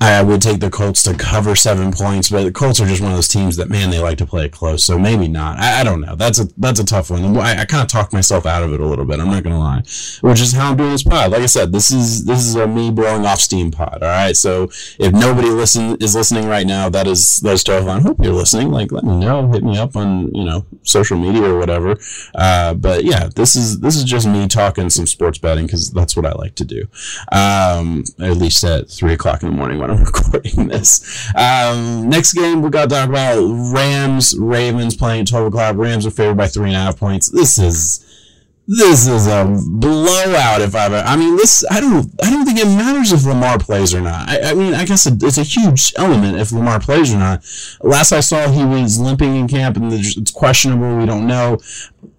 I 0.00 0.22
would 0.22 0.40
take 0.40 0.60
the 0.60 0.70
Colts 0.70 1.02
to 1.02 1.14
cover 1.14 1.54
seven 1.54 1.92
points, 1.92 2.30
but 2.30 2.44
the 2.44 2.52
Colts 2.52 2.80
are 2.80 2.86
just 2.86 3.02
one 3.02 3.10
of 3.10 3.18
those 3.18 3.28
teams 3.28 3.56
that 3.56 3.68
man 3.68 3.90
they 3.90 3.98
like 3.98 4.16
to 4.18 4.26
play 4.26 4.46
it 4.46 4.52
close. 4.52 4.82
So 4.82 4.98
maybe 4.98 5.28
not. 5.28 5.58
I, 5.58 5.80
I 5.80 5.84
don't 5.84 6.00
know. 6.00 6.16
That's 6.16 6.40
a 6.40 6.48
that's 6.56 6.80
a 6.80 6.86
tough 6.86 7.10
one. 7.10 7.36
I, 7.36 7.60
I 7.60 7.64
kind 7.66 7.82
of 7.82 7.88
talked 7.88 8.14
myself 8.14 8.46
out 8.46 8.62
of 8.62 8.72
it 8.72 8.80
a 8.80 8.86
little 8.86 9.04
bit. 9.04 9.20
I'm 9.20 9.28
not 9.28 9.42
gonna 9.42 9.58
lie, 9.58 9.82
which 10.22 10.40
is 10.40 10.52
how 10.52 10.70
I'm 10.70 10.78
doing 10.78 10.92
this 10.92 11.02
pod. 11.02 11.32
Like 11.32 11.42
I 11.42 11.46
said, 11.46 11.72
this 11.72 11.90
is 11.90 12.24
this 12.24 12.46
is 12.46 12.54
a 12.54 12.66
me 12.66 12.90
blowing 12.90 13.26
off 13.26 13.40
steam 13.40 13.70
pod. 13.70 14.02
All 14.02 14.08
right. 14.08 14.34
So 14.34 14.70
if 14.98 15.12
nobody 15.12 15.50
listen 15.50 15.96
is 16.00 16.14
listening 16.14 16.48
right 16.48 16.66
now, 16.66 16.88
that 16.88 17.06
is 17.06 17.36
that's 17.36 17.62
tough. 17.62 17.86
I 17.86 18.00
hope 18.00 18.16
you're 18.22 18.32
listening. 18.32 18.70
Like 18.70 18.92
let 18.92 19.04
me 19.04 19.16
know. 19.16 19.48
Hit 19.48 19.62
me 19.62 19.76
up 19.76 19.96
on 19.96 20.34
you 20.34 20.44
know 20.44 20.64
social 20.82 21.18
media 21.18 21.44
or 21.44 21.58
whatever. 21.58 21.98
Uh, 22.34 22.72
but 22.72 23.04
yeah, 23.04 23.28
this 23.36 23.54
is 23.54 23.80
this 23.80 23.96
is 23.96 24.04
just 24.04 24.26
me 24.26 24.48
talking 24.48 24.88
some 24.88 25.06
sports 25.06 25.36
betting 25.36 25.66
because 25.66 25.90
that's 25.90 26.16
what 26.16 26.24
I 26.24 26.32
like 26.32 26.54
to 26.54 26.64
do. 26.64 26.86
Um, 27.32 28.04
at 28.18 28.38
least 28.38 28.64
at 28.64 28.88
three 28.88 29.12
o'clock 29.12 29.42
in 29.42 29.50
the 29.50 29.54
morning 29.54 29.78
when 29.78 29.89
I'm 29.90 30.04
recording 30.04 30.68
this. 30.68 31.30
Um, 31.34 32.08
next 32.08 32.32
game, 32.32 32.62
we 32.62 32.70
got 32.70 32.88
to 32.88 32.94
talk 32.94 33.08
about 33.08 33.40
Rams, 33.72 34.36
Ravens 34.38 34.96
playing 34.96 35.22
at 35.22 35.28
12 35.28 35.46
o'clock. 35.48 35.76
Rams 35.76 36.06
are 36.06 36.10
favored 36.10 36.36
by 36.36 36.46
three 36.46 36.68
and 36.68 36.76
a 36.76 36.80
half 36.80 36.98
points. 36.98 37.30
This 37.30 37.58
is 37.58 38.06
this 38.72 39.08
is 39.08 39.26
a 39.26 39.44
blowout. 39.66 40.60
If 40.60 40.76
I've, 40.76 40.92
I 40.92 41.16
mean, 41.16 41.36
this, 41.36 41.64
I 41.72 41.80
don't, 41.80 42.08
I 42.22 42.30
don't 42.30 42.46
think 42.46 42.60
it 42.60 42.66
matters 42.66 43.10
if 43.10 43.24
Lamar 43.24 43.58
plays 43.58 43.92
or 43.92 44.00
not. 44.00 44.28
I, 44.28 44.50
I 44.50 44.54
mean, 44.54 44.74
I 44.74 44.84
guess 44.84 45.06
it, 45.06 45.20
it's 45.24 45.38
a 45.38 45.42
huge 45.42 45.92
element 45.96 46.38
if 46.38 46.52
Lamar 46.52 46.78
plays 46.78 47.12
or 47.12 47.18
not. 47.18 47.44
Last 47.82 48.12
I 48.12 48.20
saw, 48.20 48.48
he 48.48 48.64
was 48.64 49.00
limping 49.00 49.34
in 49.34 49.48
camp, 49.48 49.76
and 49.76 49.92
it's 49.92 50.30
questionable. 50.30 50.98
We 50.98 51.06
don't 51.06 51.26
know. 51.26 51.58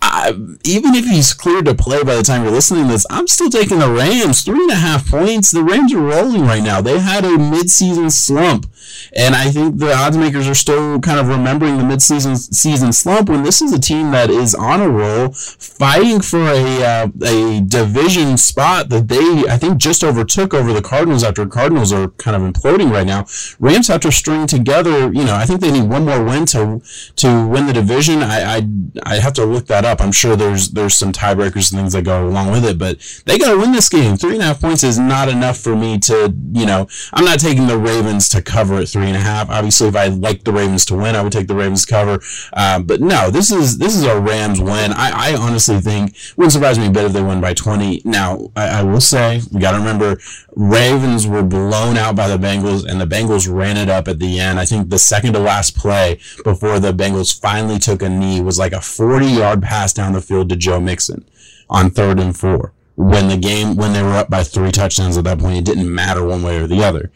I, 0.02 0.30
even 0.66 0.96
if 0.96 1.06
he's 1.06 1.34
cleared 1.34 1.66
to 1.66 1.76
play 1.76 2.04
by 2.04 2.16
the 2.16 2.24
time 2.24 2.44
you're 2.44 2.52
listening 2.52 2.86
to 2.86 2.92
this, 2.92 3.06
I'm 3.10 3.28
still 3.28 3.50
taking 3.50 3.80
the 3.80 3.90
Rams. 3.90 4.42
Three 4.42 4.62
and 4.62 4.72
a 4.72 4.76
half 4.76 5.10
points. 5.10 5.52
The 5.52 5.64
Rams 5.64 5.94
are 5.94 6.02
rolling 6.02 6.42
right 6.42 6.64
now. 6.64 6.82
They 6.82 7.00
had 7.00 7.24
a 7.24 7.38
midseason 7.38 8.12
slump. 8.12 8.68
And 9.16 9.36
I 9.36 9.50
think 9.52 9.78
the 9.78 9.94
odds 9.94 10.18
makers 10.18 10.48
are 10.48 10.56
still 10.56 11.00
kind 11.00 11.20
of 11.20 11.28
remembering 11.28 11.78
the 11.78 11.84
midseason 11.84 12.38
season 12.38 12.94
slump 12.94 13.30
when 13.30 13.44
this 13.44 13.62
is 13.62 13.74
a 13.74 13.80
team 13.80 14.12
that 14.12 14.30
is 14.30 14.56
on 14.56 14.82
a 14.82 14.90
roll, 14.90 15.30
fighting 15.30 16.22
for 16.22 16.40
a 16.40 16.84
uh, 16.84 17.08
a 17.24 17.62
division 17.62 18.38
spot 18.38 18.90
that 18.90 19.08
they 19.08 19.44
I 19.50 19.58
think 19.58 19.78
just 19.78 20.04
overtook 20.04 20.54
over 20.54 20.72
the 20.72 20.82
Cardinals 20.82 21.24
after 21.24 21.46
Cardinals 21.46 21.92
are 21.92 22.10
kind 22.10 22.36
of 22.36 22.42
imploding 22.42 22.92
right 22.92 23.08
now. 23.08 23.26
Rams 23.60 23.88
have 23.88 24.02
to 24.02 24.12
string 24.12 24.48
together. 24.48 25.12
You 25.12 25.26
know, 25.26 25.36
I 25.36 25.46
think 25.46 25.62
they 25.62 25.72
need 25.72 25.90
one 25.90 26.06
more 26.06 26.24
win 26.24 26.46
to 26.48 26.82
to 27.18 27.48
win 27.48 27.66
the 27.66 27.74
division. 27.74 28.24
I 28.24 28.58
I, 28.58 28.68
I 29.04 29.16
have 29.16 29.34
to 29.34 29.46
look 29.46 29.68
that 29.68 29.84
up. 29.84 29.91
I'm 30.00 30.12
sure 30.12 30.36
there's 30.36 30.70
there's 30.70 30.96
some 30.96 31.12
tiebreakers 31.12 31.72
and 31.72 31.80
things 31.82 31.94
that 31.94 32.04
go 32.04 32.28
along 32.28 32.52
with 32.52 32.64
it, 32.64 32.78
but 32.78 33.00
they 33.26 33.38
got 33.38 33.52
to 33.52 33.58
win 33.58 33.72
this 33.72 33.90
game. 33.90 34.16
Three 34.16 34.34
and 34.34 34.42
a 34.42 34.46
half 34.46 34.62
points 34.62 34.84
is 34.84 35.00
not 35.00 35.28
enough 35.28 35.58
for 35.58 35.76
me 35.76 35.98
to 36.00 36.34
you 36.54 36.66
know. 36.66 36.88
I'm 37.14 37.26
not 37.26 37.40
taking 37.40 37.68
the 37.68 37.78
Ravens 37.78 38.30
to 38.30 38.42
cover 38.42 38.76
at 38.76 38.88
three 38.90 39.08
and 39.08 39.16
a 39.16 39.20
half. 39.20 39.50
Obviously, 39.50 39.88
if 39.88 39.96
I 39.96 40.08
like 40.08 40.44
the 40.44 40.54
Ravens 40.54 40.86
to 40.86 40.96
win, 40.96 41.16
I 41.16 41.22
would 41.22 41.34
take 41.34 41.48
the 41.48 41.56
Ravens 41.56 41.86
cover. 41.86 42.22
Uh, 42.54 42.80
but 42.80 43.02
no, 43.02 43.30
this 43.30 43.52
is 43.52 43.78
this 43.78 43.96
is 43.96 44.04
a 44.04 44.20
Rams 44.20 44.62
win. 44.62 44.94
I, 44.94 45.34
I 45.34 45.36
honestly 45.36 45.80
think 45.82 46.16
wouldn't 46.38 46.54
surprise 46.54 46.78
me 46.78 46.88
a 46.88 46.92
bit 46.92 47.06
if 47.06 47.14
they 47.14 47.22
win 47.22 47.42
by 47.42 47.54
20. 47.54 48.04
Now, 48.06 48.52
I, 48.56 48.80
I 48.80 48.84
will 48.84 49.02
say 49.02 49.42
we 49.52 49.60
got 49.60 49.72
to 49.72 49.78
remember 49.78 50.20
Ravens 50.56 51.28
were 51.28 51.44
blown 51.44 51.98
out 51.98 52.16
by 52.16 52.28
the 52.28 52.38
Bengals, 52.38 52.86
and 52.86 53.00
the 53.00 53.06
Bengals 53.06 53.52
ran 53.52 53.78
it 53.78 53.90
up 53.90 54.08
at 54.08 54.20
the 54.20 54.40
end. 54.40 54.60
I 54.60 54.66
think 54.66 54.90
the 54.90 55.00
second 55.00 55.34
to 55.34 55.40
last 55.40 55.76
play 55.76 56.20
before 56.44 56.80
the 56.80 56.94
Bengals 56.94 57.40
finally 57.40 57.80
took 57.80 58.02
a 58.02 58.10
knee 58.10 58.42
was 58.42 58.60
like 58.60 58.74
a 58.74 58.82
40 58.82 59.26
yard 59.26 59.62
pass 59.62 59.81
down 59.94 60.14
the 60.14 60.22
field 60.22 60.50
to 60.50 60.56
Joe 60.56 60.80
Mixon 60.80 61.28
on 61.70 61.90
third 61.90 62.20
and 62.20 62.38
four. 62.38 62.74
When 62.96 63.30
the 63.30 63.38
game, 63.38 63.76
when 63.76 63.94
they 63.94 64.04
were 64.04 64.14
up 64.14 64.30
by 64.30 64.44
three 64.44 64.72
touchdowns 64.72 65.18
at 65.18 65.24
that 65.24 65.40
point, 65.40 65.58
it 65.58 65.66
didn't 65.66 65.94
matter 65.94 66.24
one 66.24 66.44
way 66.44 66.60
or 66.60 66.68
the 66.68 66.84
other 66.84 67.12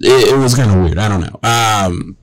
it, 0.00 0.34
it 0.34 0.36
was 0.36 0.54
kind 0.54 0.70
of 0.70 0.78
weird. 0.78 0.98
I 0.98 1.08
don't 1.08 1.20
know. 1.20 1.38
Um, 1.42 2.16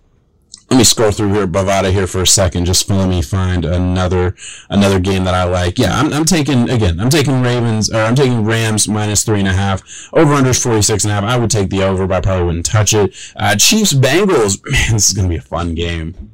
let 0.70 0.78
me 0.78 0.84
scroll 0.84 1.12
through 1.12 1.34
here, 1.34 1.48
Bovada 1.48 1.92
here 1.92 2.08
for 2.08 2.22
a 2.22 2.28
second, 2.28 2.66
just 2.66 2.90
let 2.90 3.08
me 3.08 3.22
find 3.22 3.64
another 3.64 4.36
another 4.70 5.00
game 5.00 5.24
that 5.24 5.34
I 5.34 5.46
like. 5.46 5.80
Yeah, 5.80 5.98
I'm, 5.98 6.12
I'm 6.12 6.26
taking 6.26 6.70
again. 6.70 7.00
I'm 7.00 7.10
taking 7.10 7.42
Ravens 7.42 7.90
or 7.90 8.02
I'm 8.02 8.16
taking 8.16 8.44
Rams 8.44 8.88
minus 8.88 9.24
three 9.24 9.40
and 9.40 9.48
a 9.48 9.54
half. 9.54 9.82
Over 10.12 10.34
under 10.34 10.50
is 10.50 10.62
46 10.62 11.06
and 11.06 11.12
a 11.12 11.16
half. 11.16 11.24
I 11.24 11.38
would 11.38 11.50
take 11.50 11.70
the 11.70 11.84
over, 11.84 12.06
but 12.06 12.16
I 12.16 12.22
probably 12.22 12.48
wouldn't 12.48 12.66
touch 12.66 12.94
it. 12.94 13.16
Uh, 13.38 13.56
Chiefs 13.56 13.94
Bengals. 13.94 14.62
Man, 14.70 14.94
this 14.94 15.10
is 15.10 15.14
gonna 15.16 15.30
be 15.30 15.38
a 15.38 15.42
fun 15.42 15.74
game. 15.74 16.34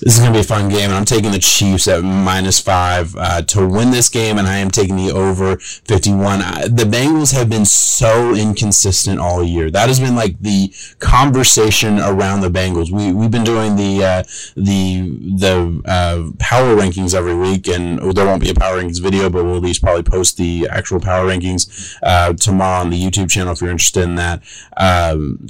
This 0.00 0.14
is 0.14 0.20
going 0.20 0.32
to 0.32 0.36
be 0.36 0.40
a 0.40 0.44
fun 0.44 0.68
game, 0.68 0.90
and 0.90 0.94
I'm 0.94 1.06
taking 1.06 1.30
the 1.30 1.38
Chiefs 1.38 1.88
at 1.88 2.02
minus 2.04 2.60
five 2.60 3.16
uh, 3.16 3.40
to 3.42 3.66
win 3.66 3.92
this 3.92 4.10
game, 4.10 4.36
and 4.36 4.46
I 4.46 4.58
am 4.58 4.70
taking 4.70 4.96
the 4.96 5.10
over 5.10 5.56
51. 5.56 6.40
the 6.74 6.84
Bengals 6.84 7.32
have 7.32 7.48
been 7.48 7.64
so 7.64 8.34
inconsistent 8.34 9.18
all 9.18 9.42
year. 9.42 9.70
That 9.70 9.88
has 9.88 9.98
been 9.98 10.14
like 10.14 10.38
the 10.40 10.72
conversation 10.98 11.98
around 11.98 12.42
the 12.42 12.50
Bengals. 12.50 12.90
We 12.90 13.12
we've 13.12 13.30
been 13.30 13.44
doing 13.44 13.76
the 13.76 14.04
uh, 14.04 14.22
the 14.54 15.18
the 15.36 15.82
uh, 15.86 16.30
power 16.38 16.76
rankings 16.76 17.14
every 17.14 17.34
week, 17.34 17.66
and 17.66 17.98
there 18.14 18.26
won't 18.26 18.42
be 18.42 18.50
a 18.50 18.54
power 18.54 18.82
rankings 18.82 19.00
video, 19.00 19.30
but 19.30 19.44
we'll 19.44 19.56
at 19.56 19.62
least 19.62 19.82
probably 19.82 20.02
post 20.02 20.36
the 20.36 20.68
actual 20.70 21.00
power 21.00 21.26
rankings 21.26 21.96
uh, 22.02 22.34
tomorrow 22.34 22.80
on 22.80 22.90
the 22.90 23.02
YouTube 23.02 23.30
channel 23.30 23.54
if 23.54 23.62
you're 23.62 23.70
interested 23.70 24.02
in 24.02 24.16
that. 24.16 24.42
Um, 24.76 25.48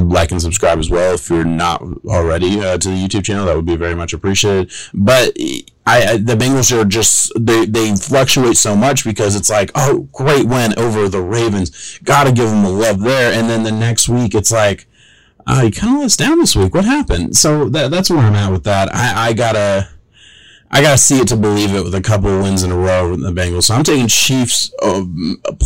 like 0.00 0.30
and 0.30 0.40
subscribe 0.40 0.78
as 0.78 0.90
well 0.90 1.14
if 1.14 1.28
you're 1.28 1.44
not 1.44 1.82
already 2.06 2.60
uh, 2.60 2.78
to 2.78 2.88
the 2.88 2.94
YouTube 2.94 3.24
channel. 3.24 3.46
That 3.46 3.56
would 3.56 3.66
be 3.66 3.76
very 3.76 3.94
much 3.94 4.12
appreciated. 4.12 4.70
But 4.94 5.36
I, 5.38 5.66
I, 5.86 6.16
the 6.16 6.34
Bengals 6.34 6.72
are 6.76 6.84
just 6.84 7.32
they 7.38 7.66
they 7.66 7.94
fluctuate 7.96 8.56
so 8.56 8.74
much 8.76 9.04
because 9.04 9.36
it's 9.36 9.50
like 9.50 9.70
oh 9.74 10.08
great 10.12 10.46
win 10.46 10.74
over 10.78 11.08
the 11.08 11.20
Ravens, 11.22 11.98
got 12.04 12.24
to 12.24 12.32
give 12.32 12.48
them 12.48 12.62
the 12.62 12.70
love 12.70 13.00
there, 13.00 13.32
and 13.32 13.48
then 13.48 13.62
the 13.62 13.72
next 13.72 14.08
week 14.08 14.34
it's 14.34 14.50
like. 14.50 14.86
Uh, 15.44 15.68
kind 15.74 15.94
of 15.94 15.98
let 15.98 16.04
us 16.04 16.16
down 16.16 16.38
this 16.38 16.54
week. 16.54 16.72
What 16.72 16.84
happened? 16.84 17.36
So 17.36 17.68
that, 17.70 17.90
that's 17.90 18.08
where 18.08 18.20
I'm 18.20 18.36
at 18.36 18.52
with 18.52 18.62
that. 18.62 18.94
I, 18.94 19.30
I 19.30 19.32
gotta, 19.32 19.88
I 20.74 20.80
gotta 20.80 20.96
see 20.96 21.20
it 21.20 21.28
to 21.28 21.36
believe 21.36 21.74
it 21.74 21.84
with 21.84 21.94
a 21.94 22.00
couple 22.00 22.30
of 22.30 22.42
wins 22.42 22.62
in 22.62 22.72
a 22.72 22.76
row 22.76 23.10
with 23.10 23.20
the 23.20 23.30
Bengals. 23.30 23.64
So 23.64 23.74
I'm 23.74 23.84
taking 23.84 24.08
Chiefs 24.08 24.72
uh, 24.82 25.04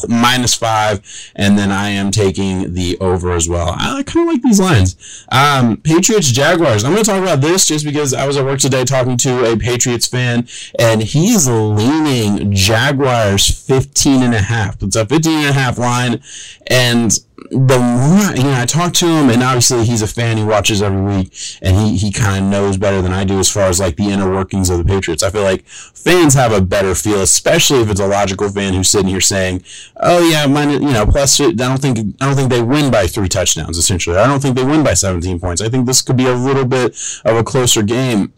minus 0.09 0.57
five, 0.57 1.01
and 1.37 1.57
then 1.57 1.71
I 1.71 1.91
am 1.91 2.11
taking 2.11 2.75
the 2.75 2.99
over 2.99 3.33
as 3.33 3.49
well. 3.49 3.77
I 3.79 4.03
kind 4.03 4.29
of 4.29 4.35
like 4.35 4.43
these 4.43 4.59
lines. 4.59 5.25
Um, 5.31 5.77
Patriots 5.77 6.33
Jaguars. 6.33 6.83
I'm 6.83 6.97
to 6.97 7.05
talk 7.05 7.23
about 7.23 7.41
this 7.41 7.67
just 7.67 7.85
because 7.85 8.15
I 8.15 8.27
was 8.27 8.37
at 8.37 8.45
work 8.45 8.59
today 8.59 8.85
talking 8.85 9.17
to 9.19 9.53
a 9.53 9.57
Patriots 9.57 10.09
fan, 10.09 10.49
and 10.79 11.03
he's 11.03 11.49
leaning 11.49 12.53
Jaguars 12.53 13.49
15 13.49 14.23
and 14.23 14.35
a 14.35 14.43
half. 14.43 14.83
It's 14.83 14.97
a 14.97 15.07
15 15.07 15.33
and 15.33 15.51
a 15.51 15.53
half 15.53 15.79
line, 15.79 16.21
and 16.67 17.17
the 17.51 17.79
more 17.79 18.37
you 18.37 18.45
know, 18.45 18.61
I 18.61 18.67
talk 18.67 18.93
to 18.95 19.07
him, 19.07 19.31
and 19.31 19.43
obviously 19.43 19.85
he's 19.85 20.03
a 20.03 20.07
fan. 20.07 20.37
He 20.37 20.45
watches 20.45 20.83
every 20.83 21.01
week, 21.01 21.33
and 21.63 21.77
he 21.77 21.97
he 21.97 22.13
kind 22.13 22.45
of 22.45 22.51
knows 22.51 22.77
better 22.77 23.03
than 23.03 23.13
I 23.13 23.25
do 23.25 23.39
as 23.39 23.51
far 23.51 23.65
as 23.65 23.81
like 23.81 23.97
the 23.97 24.11
inner 24.11 24.31
workings 24.31 24.71
of 24.71 24.79
the 24.79 24.85
Patriots. 24.85 25.23
I 25.23 25.31
feel 25.31 25.43
like 25.43 25.67
fans 25.67 26.35
have 26.35 26.53
a 26.53 26.61
better 26.61 26.95
feel, 26.95 27.21
especially 27.21 27.81
if 27.81 27.91
it's 27.91 28.01
a 28.01 28.07
logical 28.07 28.49
fan 28.49 28.75
who's 28.75 28.91
sitting 28.91 29.09
here 29.09 29.21
saying, 29.21 29.63
"Oh 29.97 30.29
yeah, 30.29 30.47
mine, 30.47 30.71
you 30.71 30.93
know, 30.93 31.07
plus 31.07 31.41
I 31.41 31.53
don't 31.53 31.81
think 31.81 31.99
I 32.21 32.27
don't 32.27 32.37
think 32.37 32.51
they 32.51 32.63
win 32.63 32.91
by 32.91 33.07
three 33.07 33.29
touchdowns. 33.29 33.79
Essentially, 33.79 34.17
I 34.17 34.27
don't 34.27 34.41
think 34.41 34.57
they 34.57 34.65
win 34.65 34.85
by 34.85 34.95
17 34.95 35.41
points. 35.41 35.61
I 35.61 35.69
think 35.69 35.87
this 35.87 36.03
could 36.03 36.17
be 36.17 36.27
a 36.27 36.35
little 36.35 36.65
bit 36.65 36.97
of 37.25 37.37
a 37.37 37.45
closer 37.45 37.83
game." 37.83 38.33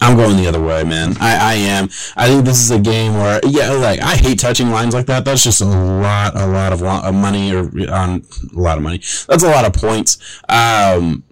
I'm 0.00 0.16
going 0.16 0.36
the 0.36 0.46
other 0.46 0.60
way, 0.60 0.84
man. 0.84 1.16
I, 1.20 1.36
I 1.36 1.54
am. 1.54 1.88
I 2.16 2.28
think 2.28 2.44
this 2.44 2.60
is 2.60 2.70
a 2.70 2.78
game 2.78 3.14
where, 3.14 3.40
yeah, 3.44 3.70
like 3.70 4.00
I 4.00 4.16
hate 4.16 4.38
touching 4.38 4.70
lines 4.70 4.94
like 4.94 5.06
that. 5.06 5.24
That's 5.24 5.42
just 5.42 5.60
a 5.60 5.64
lot, 5.64 6.36
a 6.36 6.46
lot 6.46 6.72
of, 6.72 6.82
of 6.82 7.14
money 7.14 7.54
or 7.54 7.70
on 7.90 8.22
a 8.54 8.58
lot 8.58 8.76
of 8.76 8.82
money. 8.82 8.98
That's 9.28 9.42
a 9.42 9.48
lot 9.48 9.64
of 9.64 9.72
points. 9.72 10.18
Um, 10.48 11.24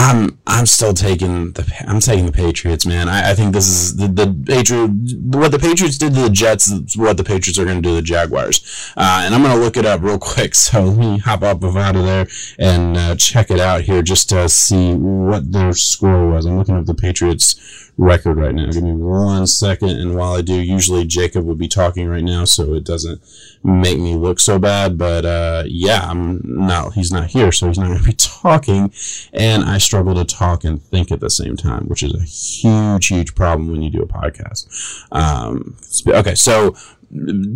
I'm 0.00 0.38
I'm 0.46 0.64
still 0.64 0.94
taking 0.94 1.52
the 1.52 1.70
I'm 1.86 2.00
taking 2.00 2.24
the 2.24 2.32
Patriots, 2.32 2.86
man. 2.86 3.06
I, 3.06 3.32
I 3.32 3.34
think 3.34 3.52
this 3.52 3.68
is 3.68 3.96
the 3.96 4.08
the 4.08 4.34
Patriot 4.46 4.88
what 5.22 5.52
the 5.52 5.58
Patriots 5.58 5.98
did 5.98 6.14
to 6.14 6.22
the 6.22 6.30
Jets 6.30 6.68
is 6.68 6.96
what 6.96 7.18
the 7.18 7.24
Patriots 7.24 7.58
are 7.58 7.66
going 7.66 7.76
to 7.76 7.82
do 7.82 7.90
to 7.90 7.96
the 7.96 8.02
Jaguars. 8.02 8.92
Uh, 8.96 9.22
and 9.24 9.34
I'm 9.34 9.42
going 9.42 9.54
to 9.54 9.60
look 9.60 9.76
it 9.76 9.84
up 9.84 10.00
real 10.02 10.18
quick. 10.18 10.54
So 10.70 10.84
let 10.84 10.98
me 10.98 11.18
hop 11.18 11.42
up 11.42 11.64
out 11.64 11.96
of 11.96 12.04
there 12.04 12.28
and 12.58 12.96
uh, 12.96 13.16
check 13.16 13.50
it 13.50 13.58
out 13.58 13.80
here 13.80 14.02
just 14.02 14.28
to 14.28 14.48
see 14.48 14.94
what 14.94 15.50
their 15.50 15.72
score 15.72 16.28
was. 16.30 16.46
I'm 16.46 16.58
looking 16.58 16.76
at 16.76 16.86
the 16.86 16.94
Patriots 16.94 17.89
record 18.00 18.38
right 18.38 18.54
now. 18.54 18.70
Give 18.70 18.82
me 18.82 18.94
one 18.94 19.46
second, 19.46 19.90
and 19.90 20.16
while 20.16 20.34
I 20.34 20.40
do, 20.40 20.54
usually 20.54 21.04
Jacob 21.04 21.44
would 21.44 21.58
be 21.58 21.68
talking 21.68 22.08
right 22.08 22.24
now, 22.24 22.46
so 22.46 22.74
it 22.74 22.84
doesn't 22.84 23.20
make 23.62 23.98
me 23.98 24.14
look 24.14 24.40
so 24.40 24.58
bad. 24.58 24.96
But 24.96 25.24
uh, 25.24 25.64
yeah, 25.66 26.00
I'm 26.08 26.40
not. 26.42 26.94
He's 26.94 27.12
not 27.12 27.28
here, 27.28 27.52
so 27.52 27.68
he's 27.68 27.78
not 27.78 27.88
going 27.88 27.98
to 27.98 28.04
be 28.04 28.12
talking, 28.16 28.92
and 29.32 29.64
I 29.64 29.78
struggle 29.78 30.14
to 30.14 30.24
talk 30.24 30.64
and 30.64 30.82
think 30.82 31.12
at 31.12 31.20
the 31.20 31.30
same 31.30 31.56
time, 31.56 31.86
which 31.86 32.02
is 32.02 32.14
a 32.14 32.22
huge, 32.22 33.06
huge 33.08 33.34
problem 33.34 33.70
when 33.70 33.82
you 33.82 33.90
do 33.90 34.02
a 34.02 34.06
podcast. 34.06 34.66
Um, 35.12 35.76
okay, 36.08 36.34
so 36.34 36.74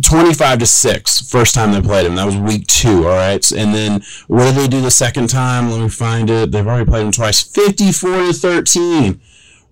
25 0.01 0.59
to 0.59 0.65
6 0.65 1.31
first 1.31 1.55
time 1.55 1.71
they 1.71 1.79
played 1.79 2.05
him 2.05 2.15
that 2.15 2.25
was 2.25 2.35
week 2.35 2.67
two 2.67 3.07
all 3.07 3.15
right 3.15 3.49
and 3.53 3.73
then 3.73 4.01
what 4.27 4.43
did 4.43 4.55
they 4.55 4.67
do 4.67 4.81
the 4.81 4.91
second 4.91 5.29
time 5.29 5.71
let 5.71 5.79
me 5.79 5.87
find 5.87 6.29
it 6.29 6.51
they've 6.51 6.67
already 6.67 6.83
played 6.83 7.05
him 7.05 7.11
twice 7.13 7.41
54 7.41 8.17
to 8.17 8.33
13 8.33 9.21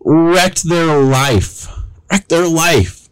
wrecked 0.04 0.68
their 0.68 1.00
life. 1.00 1.68
Wrecked 2.12 2.30
their 2.30 2.48
life. 2.48 3.10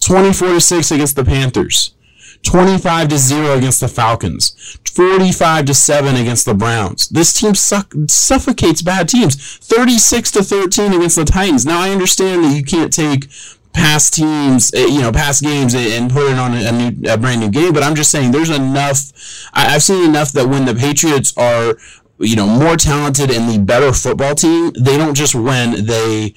24 0.00 0.48
to 0.48 0.60
6 0.60 0.90
against 0.90 1.16
the 1.16 1.24
Panthers. 1.24 1.94
25 2.42 3.08
to 3.08 3.18
0 3.18 3.58
against 3.58 3.80
the 3.80 3.88
Falcons. 3.88 4.78
45 4.94 5.66
to 5.66 5.74
7 5.74 6.16
against 6.16 6.46
the 6.46 6.54
Browns. 6.54 7.08
This 7.08 7.32
team 7.32 7.54
suck, 7.54 7.92
suffocates 8.08 8.82
bad 8.82 9.08
teams. 9.08 9.58
36 9.58 10.30
to 10.32 10.42
13 10.42 10.94
against 10.94 11.16
the 11.16 11.24
Titans. 11.24 11.66
Now 11.66 11.80
I 11.80 11.90
understand 11.90 12.44
that 12.44 12.56
you 12.56 12.64
can't 12.64 12.92
take 12.92 13.28
past 13.72 14.14
teams, 14.14 14.72
eh, 14.74 14.86
you 14.86 15.00
know, 15.00 15.12
past 15.12 15.42
games 15.42 15.74
and 15.74 16.10
put 16.10 16.32
it 16.32 16.38
on 16.38 16.54
a, 16.54 16.72
new, 16.72 17.10
a 17.10 17.16
brand 17.16 17.40
new 17.40 17.50
game. 17.50 17.72
But 17.72 17.82
I'm 17.82 17.94
just 17.94 18.10
saying, 18.10 18.32
there's 18.32 18.50
enough. 18.50 19.12
I've 19.52 19.82
seen 19.82 20.08
enough 20.08 20.32
that 20.32 20.48
when 20.48 20.64
the 20.64 20.74
Patriots 20.74 21.32
are 21.36 21.76
you 22.20 22.36
know, 22.36 22.46
more 22.46 22.76
talented 22.76 23.30
and 23.30 23.48
the 23.48 23.58
better 23.58 23.92
football 23.92 24.34
team, 24.34 24.72
they 24.78 24.96
don't 24.96 25.14
just 25.14 25.34
win, 25.34 25.86
they 25.86 26.34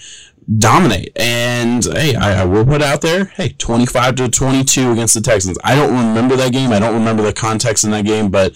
dominate. 0.57 1.11
And 1.17 1.83
hey, 1.83 2.15
I, 2.15 2.41
I, 2.41 2.45
will 2.45 2.65
put 2.65 2.81
out 2.81 3.01
there, 3.01 3.25
hey, 3.25 3.49
25 3.57 4.15
to 4.15 4.29
22 4.29 4.91
against 4.91 5.13
the 5.13 5.21
Texans. 5.21 5.57
I 5.63 5.75
don't 5.75 5.91
remember 5.91 6.35
that 6.37 6.53
game. 6.53 6.71
I 6.71 6.79
don't 6.79 6.93
remember 6.93 7.21
the 7.23 7.33
context 7.33 7.83
in 7.83 7.91
that 7.91 8.05
game, 8.05 8.29
but 8.29 8.53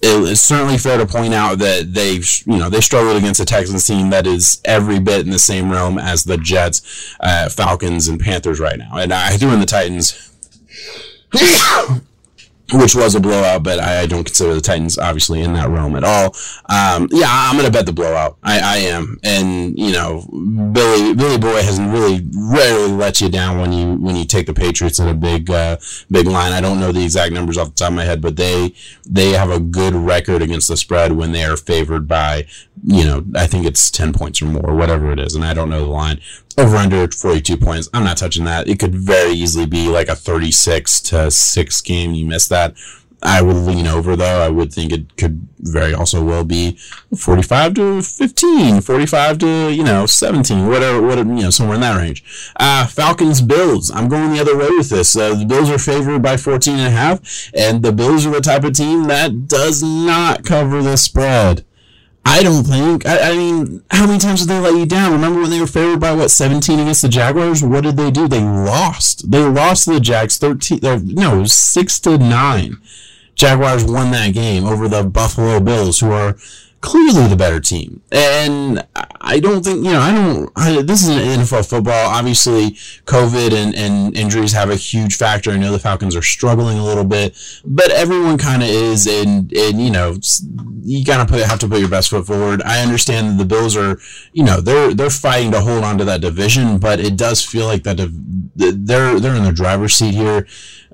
it, 0.00 0.30
it's 0.30 0.42
certainly 0.42 0.78
fair 0.78 0.98
to 0.98 1.06
point 1.06 1.34
out 1.34 1.58
that 1.58 1.94
they, 1.94 2.20
you 2.46 2.58
know, 2.58 2.70
they 2.70 2.80
struggled 2.80 3.16
against 3.16 3.40
a 3.40 3.44
Texans 3.44 3.84
team 3.84 4.10
that 4.10 4.26
is 4.26 4.60
every 4.64 5.00
bit 5.00 5.20
in 5.20 5.30
the 5.30 5.38
same 5.38 5.70
realm 5.70 5.98
as 5.98 6.24
the 6.24 6.38
Jets, 6.38 7.16
uh, 7.20 7.48
Falcons, 7.48 8.06
and 8.06 8.20
Panthers 8.20 8.60
right 8.60 8.78
now. 8.78 8.96
And 8.96 9.12
I 9.12 9.36
threw 9.36 9.52
in 9.52 9.60
the 9.60 9.66
Titans. 9.66 10.32
which 12.72 12.94
was 12.94 13.14
a 13.14 13.20
blowout, 13.20 13.62
but 13.62 13.78
I, 13.78 14.06
don't 14.06 14.24
consider 14.24 14.54
the 14.54 14.60
Titans 14.60 14.98
obviously 14.98 15.42
in 15.42 15.54
that 15.54 15.68
realm 15.68 15.96
at 15.96 16.04
all. 16.04 16.34
Um, 16.68 17.08
yeah, 17.10 17.26
I'm 17.28 17.56
gonna 17.56 17.70
bet 17.70 17.86
the 17.86 17.92
blowout. 17.92 18.38
I, 18.42 18.60
I 18.60 18.76
am, 18.78 19.18
and 19.22 19.78
you 19.78 19.92
know, 19.92 20.26
Billy 20.72 21.14
Billy 21.14 21.38
Boy 21.38 21.62
has 21.62 21.80
really 21.80 22.26
rarely 22.34 22.92
let 22.92 23.20
you 23.20 23.28
down 23.28 23.58
when 23.58 23.72
you 23.72 23.94
when 23.94 24.16
you 24.16 24.24
take 24.24 24.46
the 24.46 24.54
Patriots 24.54 24.98
in 24.98 25.08
a 25.08 25.14
big 25.14 25.50
uh, 25.50 25.76
big 26.10 26.26
line. 26.26 26.52
I 26.52 26.60
don't 26.60 26.80
know 26.80 26.92
the 26.92 27.04
exact 27.04 27.32
numbers 27.32 27.56
off 27.56 27.68
the 27.68 27.74
top 27.74 27.90
of 27.90 27.94
my 27.94 28.04
head, 28.04 28.20
but 28.20 28.36
they 28.36 28.74
they 29.06 29.30
have 29.30 29.50
a 29.50 29.60
good 29.60 29.94
record 29.94 30.42
against 30.42 30.68
the 30.68 30.76
spread 30.76 31.12
when 31.12 31.32
they 31.32 31.44
are 31.44 31.56
favored 31.56 32.06
by 32.06 32.46
you 32.84 33.04
know 33.04 33.24
I 33.34 33.46
think 33.46 33.66
it's 33.66 33.90
ten 33.90 34.12
points 34.12 34.42
or 34.42 34.46
more, 34.46 34.74
whatever 34.74 35.12
it 35.12 35.18
is, 35.18 35.34
and 35.34 35.44
I 35.44 35.54
don't 35.54 35.70
know 35.70 35.80
the 35.80 35.86
line 35.86 36.20
over 36.58 36.76
under 36.76 37.08
42 37.08 37.56
points. 37.56 37.88
I'm 37.94 38.04
not 38.04 38.16
touching 38.16 38.44
that. 38.44 38.68
It 38.68 38.80
could 38.80 38.94
very 38.94 39.32
easily 39.32 39.64
be 39.64 39.88
like 39.88 40.08
a 40.08 40.16
36 40.16 41.00
to 41.02 41.30
6 41.30 41.80
game. 41.82 42.14
You 42.14 42.26
miss 42.26 42.48
that. 42.48 42.74
I 43.20 43.42
would 43.42 43.56
lean 43.56 43.86
over 43.86 44.14
though. 44.14 44.42
I 44.42 44.48
would 44.48 44.72
think 44.72 44.92
it 44.92 45.16
could 45.16 45.48
very 45.58 45.92
also 45.92 46.22
well 46.22 46.44
be 46.44 46.78
45 47.16 47.74
to 47.74 48.02
15, 48.02 48.80
45 48.80 49.38
to, 49.38 49.72
you 49.72 49.82
know, 49.82 50.06
17, 50.06 50.68
whatever, 50.68 51.02
what, 51.02 51.18
you 51.18 51.24
know, 51.24 51.50
somewhere 51.50 51.74
in 51.74 51.80
that 51.80 51.96
range. 51.96 52.22
Uh, 52.56 52.86
Falcons, 52.86 53.40
Bills. 53.40 53.90
I'm 53.90 54.08
going 54.08 54.32
the 54.32 54.40
other 54.40 54.56
way 54.56 54.68
with 54.70 54.90
this. 54.90 55.16
Uh, 55.16 55.34
the 55.34 55.46
Bills 55.46 55.68
are 55.68 55.78
favored 55.78 56.22
by 56.22 56.36
14 56.36 56.74
and 56.74 56.86
a 56.86 56.90
half, 56.90 57.50
and 57.54 57.82
the 57.82 57.92
Bills 57.92 58.24
are 58.24 58.30
the 58.30 58.40
type 58.40 58.62
of 58.62 58.74
team 58.74 59.04
that 59.04 59.48
does 59.48 59.82
not 59.82 60.44
cover 60.44 60.80
the 60.80 60.96
spread. 60.96 61.64
I 62.30 62.42
don't 62.42 62.62
think. 62.64 63.06
I, 63.06 63.30
I, 63.30 63.36
mean, 63.36 63.82
how 63.90 64.06
many 64.06 64.18
times 64.18 64.40
did 64.40 64.50
they 64.50 64.60
let 64.60 64.74
you 64.76 64.84
down? 64.84 65.12
Remember 65.12 65.40
when 65.40 65.48
they 65.48 65.60
were 65.60 65.66
favored 65.66 65.98
by 65.98 66.12
what 66.12 66.30
17 66.30 66.78
against 66.78 67.00
the 67.00 67.08
Jaguars? 67.08 67.64
What 67.64 67.84
did 67.84 67.96
they 67.96 68.10
do? 68.10 68.28
They 68.28 68.44
lost. 68.44 69.30
They 69.30 69.42
lost 69.42 69.84
to 69.84 69.94
the 69.94 70.00
Jags 70.00 70.36
13. 70.36 70.84
Uh, 70.84 71.00
no, 71.02 71.46
six 71.46 71.98
to 72.00 72.18
nine. 72.18 72.76
Jaguars 73.34 73.82
won 73.82 74.10
that 74.10 74.34
game 74.34 74.66
over 74.66 74.88
the 74.88 75.04
Buffalo 75.04 75.58
Bills, 75.58 76.00
who 76.00 76.10
are 76.10 76.36
clearly 76.80 77.26
the 77.26 77.36
better 77.36 77.60
team. 77.60 78.02
And 78.12 78.86
I 79.20 79.40
don't 79.40 79.64
think, 79.64 79.84
you 79.84 79.92
know, 79.92 80.00
I 80.00 80.12
don't, 80.12 80.52
I, 80.56 80.82
this 80.82 81.02
is 81.02 81.08
an 81.08 81.40
NFL 81.40 81.68
football. 81.68 82.08
Obviously, 82.08 82.72
COVID 83.06 83.52
and, 83.52 83.74
and 83.74 84.16
injuries 84.16 84.52
have 84.52 84.70
a 84.70 84.76
huge 84.76 85.16
factor. 85.16 85.50
I 85.50 85.56
know 85.56 85.72
the 85.72 85.78
Falcons 85.78 86.14
are 86.14 86.22
struggling 86.22 86.78
a 86.78 86.84
little 86.84 87.04
bit, 87.04 87.36
but 87.64 87.90
everyone 87.90 88.38
kind 88.38 88.62
of 88.62 88.68
is. 88.68 89.06
And, 89.06 89.52
and, 89.52 89.82
you 89.82 89.90
know, 89.90 90.18
you 90.82 91.04
gotta 91.04 91.30
put, 91.30 91.42
have 91.42 91.58
to 91.60 91.68
put 91.68 91.80
your 91.80 91.88
best 91.88 92.10
foot 92.10 92.26
forward. 92.26 92.62
I 92.62 92.82
understand 92.82 93.28
that 93.28 93.38
the 93.38 93.48
Bills 93.48 93.76
are, 93.76 93.98
you 94.32 94.44
know, 94.44 94.60
they're, 94.60 94.94
they're 94.94 95.10
fighting 95.10 95.50
to 95.52 95.60
hold 95.60 95.84
on 95.84 95.98
to 95.98 96.04
that 96.04 96.20
division, 96.20 96.78
but 96.78 97.00
it 97.00 97.16
does 97.16 97.44
feel 97.44 97.66
like 97.66 97.82
that 97.82 97.96
they're, 98.54 99.18
they're 99.18 99.34
in 99.34 99.44
the 99.44 99.52
driver's 99.52 99.94
seat 99.94 100.14
here 100.14 100.46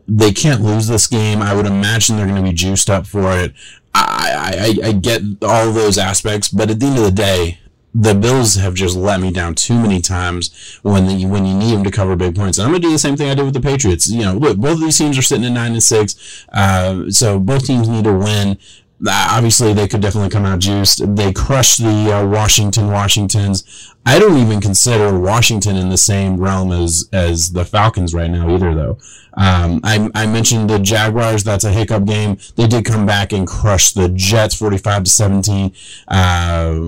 they 0.06 0.32
can't 0.32 0.60
lose 0.60 0.86
this 0.86 1.06
game. 1.06 1.40
I 1.40 1.54
would 1.54 1.66
imagine 1.66 2.16
they're 2.16 2.26
going 2.26 2.42
to 2.42 2.50
be 2.50 2.54
juiced 2.54 2.90
up 2.90 3.06
for 3.06 3.32
it. 3.38 3.54
I, 3.94 4.76
I, 4.84 4.88
I 4.88 4.92
get 4.92 5.22
all 5.42 5.72
those 5.72 5.98
aspects, 5.98 6.48
but 6.48 6.70
at 6.70 6.80
the 6.80 6.86
end 6.86 6.98
of 6.98 7.04
the 7.04 7.10
day, 7.10 7.58
the 7.94 8.14
Bills 8.14 8.56
have 8.56 8.74
just 8.74 8.96
let 8.96 9.20
me 9.20 9.30
down 9.30 9.54
too 9.54 9.78
many 9.80 10.00
times 10.00 10.78
when 10.82 11.06
the, 11.06 11.26
when 11.26 11.46
you 11.46 11.54
need 11.54 11.74
them 11.76 11.84
to 11.84 11.92
cover 11.92 12.16
big 12.16 12.34
points. 12.34 12.58
And 12.58 12.66
I'm 12.66 12.72
gonna 12.72 12.80
do 12.80 12.90
the 12.90 12.98
same 12.98 13.16
thing 13.16 13.30
I 13.30 13.34
did 13.34 13.44
with 13.44 13.54
the 13.54 13.60
Patriots. 13.60 14.10
You 14.10 14.22
know, 14.22 14.34
look, 14.34 14.58
both 14.58 14.74
of 14.74 14.80
these 14.80 14.98
teams 14.98 15.16
are 15.16 15.22
sitting 15.22 15.44
at 15.44 15.52
nine 15.52 15.72
and 15.72 15.82
six, 15.82 16.44
uh, 16.52 17.08
so 17.10 17.38
both 17.38 17.66
teams 17.66 17.88
need 17.88 18.04
to 18.04 18.12
win. 18.12 18.58
Obviously, 19.06 19.72
they 19.72 19.88
could 19.88 20.00
definitely 20.00 20.30
come 20.30 20.44
out 20.44 20.60
juiced. 20.60 21.16
They 21.16 21.32
crushed 21.32 21.82
the 21.82 22.12
uh, 22.12 22.26
Washington 22.26 22.90
Washingtons. 22.90 23.92
I 24.06 24.18
don't 24.18 24.36
even 24.38 24.60
consider 24.60 25.18
Washington 25.18 25.76
in 25.76 25.88
the 25.88 25.96
same 25.96 26.36
realm 26.36 26.72
as 26.72 27.08
as 27.12 27.52
the 27.52 27.64
Falcons 27.64 28.14
right 28.14 28.30
now 28.30 28.54
either, 28.54 28.74
though. 28.74 28.98
Um, 29.36 29.80
I, 29.82 30.10
I 30.14 30.26
mentioned 30.26 30.70
the 30.70 30.78
Jaguars. 30.78 31.42
That's 31.42 31.64
a 31.64 31.72
hiccup 31.72 32.04
game. 32.04 32.38
They 32.54 32.68
did 32.68 32.84
come 32.84 33.04
back 33.04 33.32
and 33.32 33.46
crush 33.46 33.92
the 33.92 34.08
Jets, 34.08 34.54
forty-five 34.54 35.04
to 35.04 35.10
seventeen. 35.10 35.72
Uh, 36.06 36.78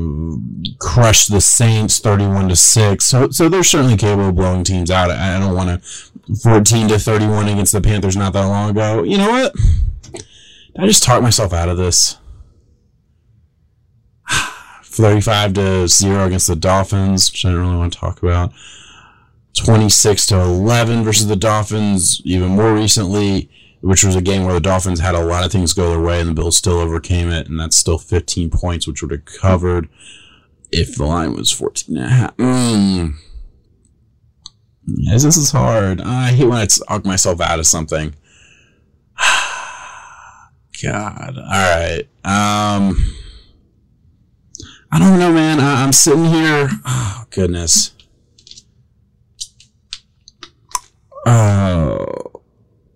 crush 0.79 1.27
the 1.27 1.41
Saints, 1.41 1.99
thirty-one 1.99 2.49
to 2.49 2.57
six. 2.57 3.07
So, 3.07 3.31
so 3.31 3.49
they're 3.49 3.65
certainly 3.65 3.97
capable 3.97 4.29
of 4.29 4.37
blowing 4.37 4.63
teams 4.63 4.91
out. 4.91 5.11
I, 5.11 5.37
I 5.37 5.41
don't 5.41 5.55
want 5.55 5.83
to 5.83 6.37
fourteen 6.37 6.87
to 6.89 6.99
thirty-one 6.99 7.49
against 7.49 7.73
the 7.73 7.81
Panthers 7.81 8.17
not 8.17 8.33
that 8.35 8.47
long 8.47 8.71
ago. 8.71 9.03
You 9.03 9.19
know 9.19 9.31
what? 9.31 9.55
I 10.79 10.87
just 10.87 11.03
talk 11.03 11.23
myself 11.23 11.53
out 11.53 11.69
of 11.69 11.77
this. 11.77 12.19
35 14.83 15.55
to 15.55 15.89
0 15.89 16.27
against 16.27 16.47
the 16.49 16.57
Dolphins, 16.57 17.31
which 17.31 17.45
I 17.45 17.51
don't 17.51 17.61
really 17.61 17.77
want 17.77 17.93
to 17.93 17.99
talk 17.99 18.23
about. 18.23 18.53
26 19.57 20.27
to 20.27 20.41
11 20.41 21.03
versus 21.03 21.29
the 21.29 21.37
Dolphins, 21.37 22.21
even 22.25 22.51
more 22.51 22.75
recently, 22.75 23.51
which 23.81 24.05
was 24.05 24.15
a 24.15 24.21
game 24.21 24.45
where 24.45 24.53
the 24.53 24.61
Dolphins 24.61 25.01
had 25.01 25.15
a 25.15 25.25
lot 25.25 25.45
of 25.45 25.53
things 25.53 25.73
go 25.73 25.89
their 25.89 26.01
way 26.01 26.21
and 26.21 26.29
the 26.29 26.35
Bills 26.35 26.59
still 26.59 26.79
overcame 26.79 27.31
it, 27.31 27.49
and 27.49 27.59
that's 27.59 27.77
still 27.77 27.99
15 27.99 28.51
points, 28.51 28.87
which 28.87 29.01
would 29.01 29.13
have 29.13 29.25
covered 29.25 29.89
if 30.73 30.97
the 30.97 31.05
line 31.05 31.35
was 31.35 31.51
14 31.51 31.97
and 31.97 32.07
a 32.07 32.09
half. 32.09 32.37
Mm. 32.37 33.15
Yes, 34.87 35.23
this 35.23 35.37
is 35.37 35.51
hard. 35.51 36.01
I 36.01 36.33
hate 36.33 36.45
when 36.45 36.59
I 36.59 36.67
talk 36.67 37.05
myself 37.05 37.41
out 37.41 37.59
of 37.59 37.67
something. 37.67 38.15
God. 40.83 41.39
All 41.39 41.45
right. 41.45 42.03
Um, 42.25 43.15
I 44.91 44.99
don't 44.99 45.19
know, 45.19 45.33
man. 45.33 45.61
I, 45.61 45.83
am 45.83 45.93
sitting 45.93 46.25
here. 46.27 46.69
Oh, 46.85 47.25
goodness. 47.31 47.93
Uh, 51.27 52.05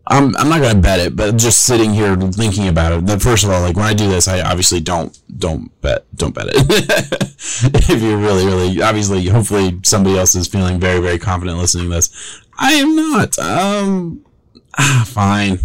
I'm, 0.07 0.37
I'm 0.37 0.49
not 0.49 0.61
gonna 0.61 0.81
bet 0.81 1.01
it, 1.01 1.15
but 1.15 1.37
just 1.37 1.65
sitting 1.65 1.93
here 1.93 2.17
thinking 2.17 2.69
about 2.69 2.93
it. 2.93 3.21
First 3.21 3.45
of 3.45 3.51
all, 3.51 3.61
like 3.61 3.77
when 3.77 3.87
I 3.87 3.95
do 3.95 4.09
this, 4.09 4.29
I 4.29 4.41
obviously 4.41 4.81
don't 4.81 5.17
don't 5.39 5.71
bet 5.81 6.05
don't 6.17 6.35
bet 6.35 6.47
it. 6.49 6.57
if 7.91 8.03
you're 8.03 8.19
really 8.19 8.45
really 8.45 8.83
obviously, 8.83 9.27
hopefully 9.27 9.79
somebody 9.85 10.19
else 10.19 10.35
is 10.35 10.49
feeling 10.49 10.81
very 10.81 11.01
very 11.01 11.19
confident 11.19 11.59
listening 11.59 11.85
to 11.85 11.91
this. 11.91 12.43
I 12.59 12.73
am 12.73 12.97
not. 12.97 13.39
Um, 13.39 14.25
ah, 14.79 15.05
fine. 15.07 15.59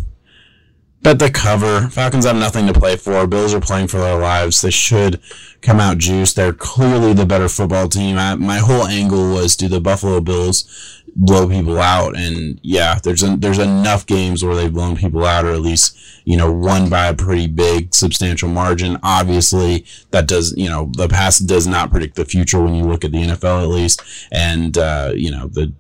Bet 1.06 1.20
the 1.20 1.30
cover. 1.30 1.88
Falcons 1.90 2.26
have 2.26 2.36
nothing 2.36 2.66
to 2.66 2.74
play 2.74 2.96
for. 2.96 3.28
Bills 3.28 3.54
are 3.54 3.60
playing 3.60 3.90
for 3.90 4.00
their 4.00 4.18
lives. 4.18 4.62
They 4.62 4.72
should 4.72 5.22
come 5.62 5.80
out 5.80 6.00
juiced. 6.00 6.36
They're 6.36 6.52
clearly 6.52 7.14
the 7.14 7.28
better 7.28 7.48
football 7.48 7.88
team. 7.88 8.18
I, 8.18 8.34
my 8.34 8.58
whole 8.58 8.88
angle 8.88 9.32
was 9.32 9.56
do 9.56 9.68
the 9.68 9.80
Buffalo 9.80 10.20
Bills 10.20 11.04
blow 11.16 11.48
people 11.48 11.80
out? 11.80 12.18
And 12.18 12.60
yeah, 12.64 12.98
there's 13.04 13.22
a, 13.22 13.38
there's 13.38 13.60
enough 13.60 14.08
games 14.08 14.44
where 14.44 14.56
they've 14.56 14.74
blown 14.74 14.96
people 14.96 15.24
out, 15.24 15.46
or 15.46 15.52
at 15.52 15.62
least 15.62 15.96
you 16.26 16.38
know 16.38 16.52
won 16.52 16.90
by 16.90 17.06
a 17.06 17.14
pretty 17.14 17.46
big 17.46 17.94
substantial 17.94 18.50
margin. 18.50 18.98
Obviously, 19.04 19.86
that 20.10 20.28
does 20.28 20.56
you 20.58 20.72
know 20.72 20.90
the 20.98 21.08
past 21.08 21.46
does 21.46 21.68
not 21.68 21.92
predict 21.92 22.16
the 22.16 22.26
future 22.26 22.64
when 22.64 22.74
you 22.74 22.84
look 22.84 23.06
at 23.06 23.12
the 23.12 23.20
NFL 23.20 23.62
at 23.62 23.70
least, 23.70 24.02
and 24.32 24.76
uh, 24.76 25.12
you 25.14 25.30
know 25.30 25.50
the 25.50 25.72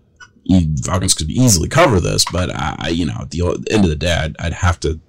Falcons 0.83 1.15
could 1.15 1.31
easily 1.31 1.67
cover 1.67 1.99
this, 1.99 2.25
but 2.31 2.51
I, 2.53 2.89
you 2.89 3.07
know, 3.07 3.17
at 3.21 3.31
the 3.31 3.41
end 3.71 3.83
of 3.83 3.89
the 3.89 3.95
day, 3.95 4.13
I'd, 4.13 4.35
I'd 4.39 4.53
have 4.53 4.79
to 4.81 4.99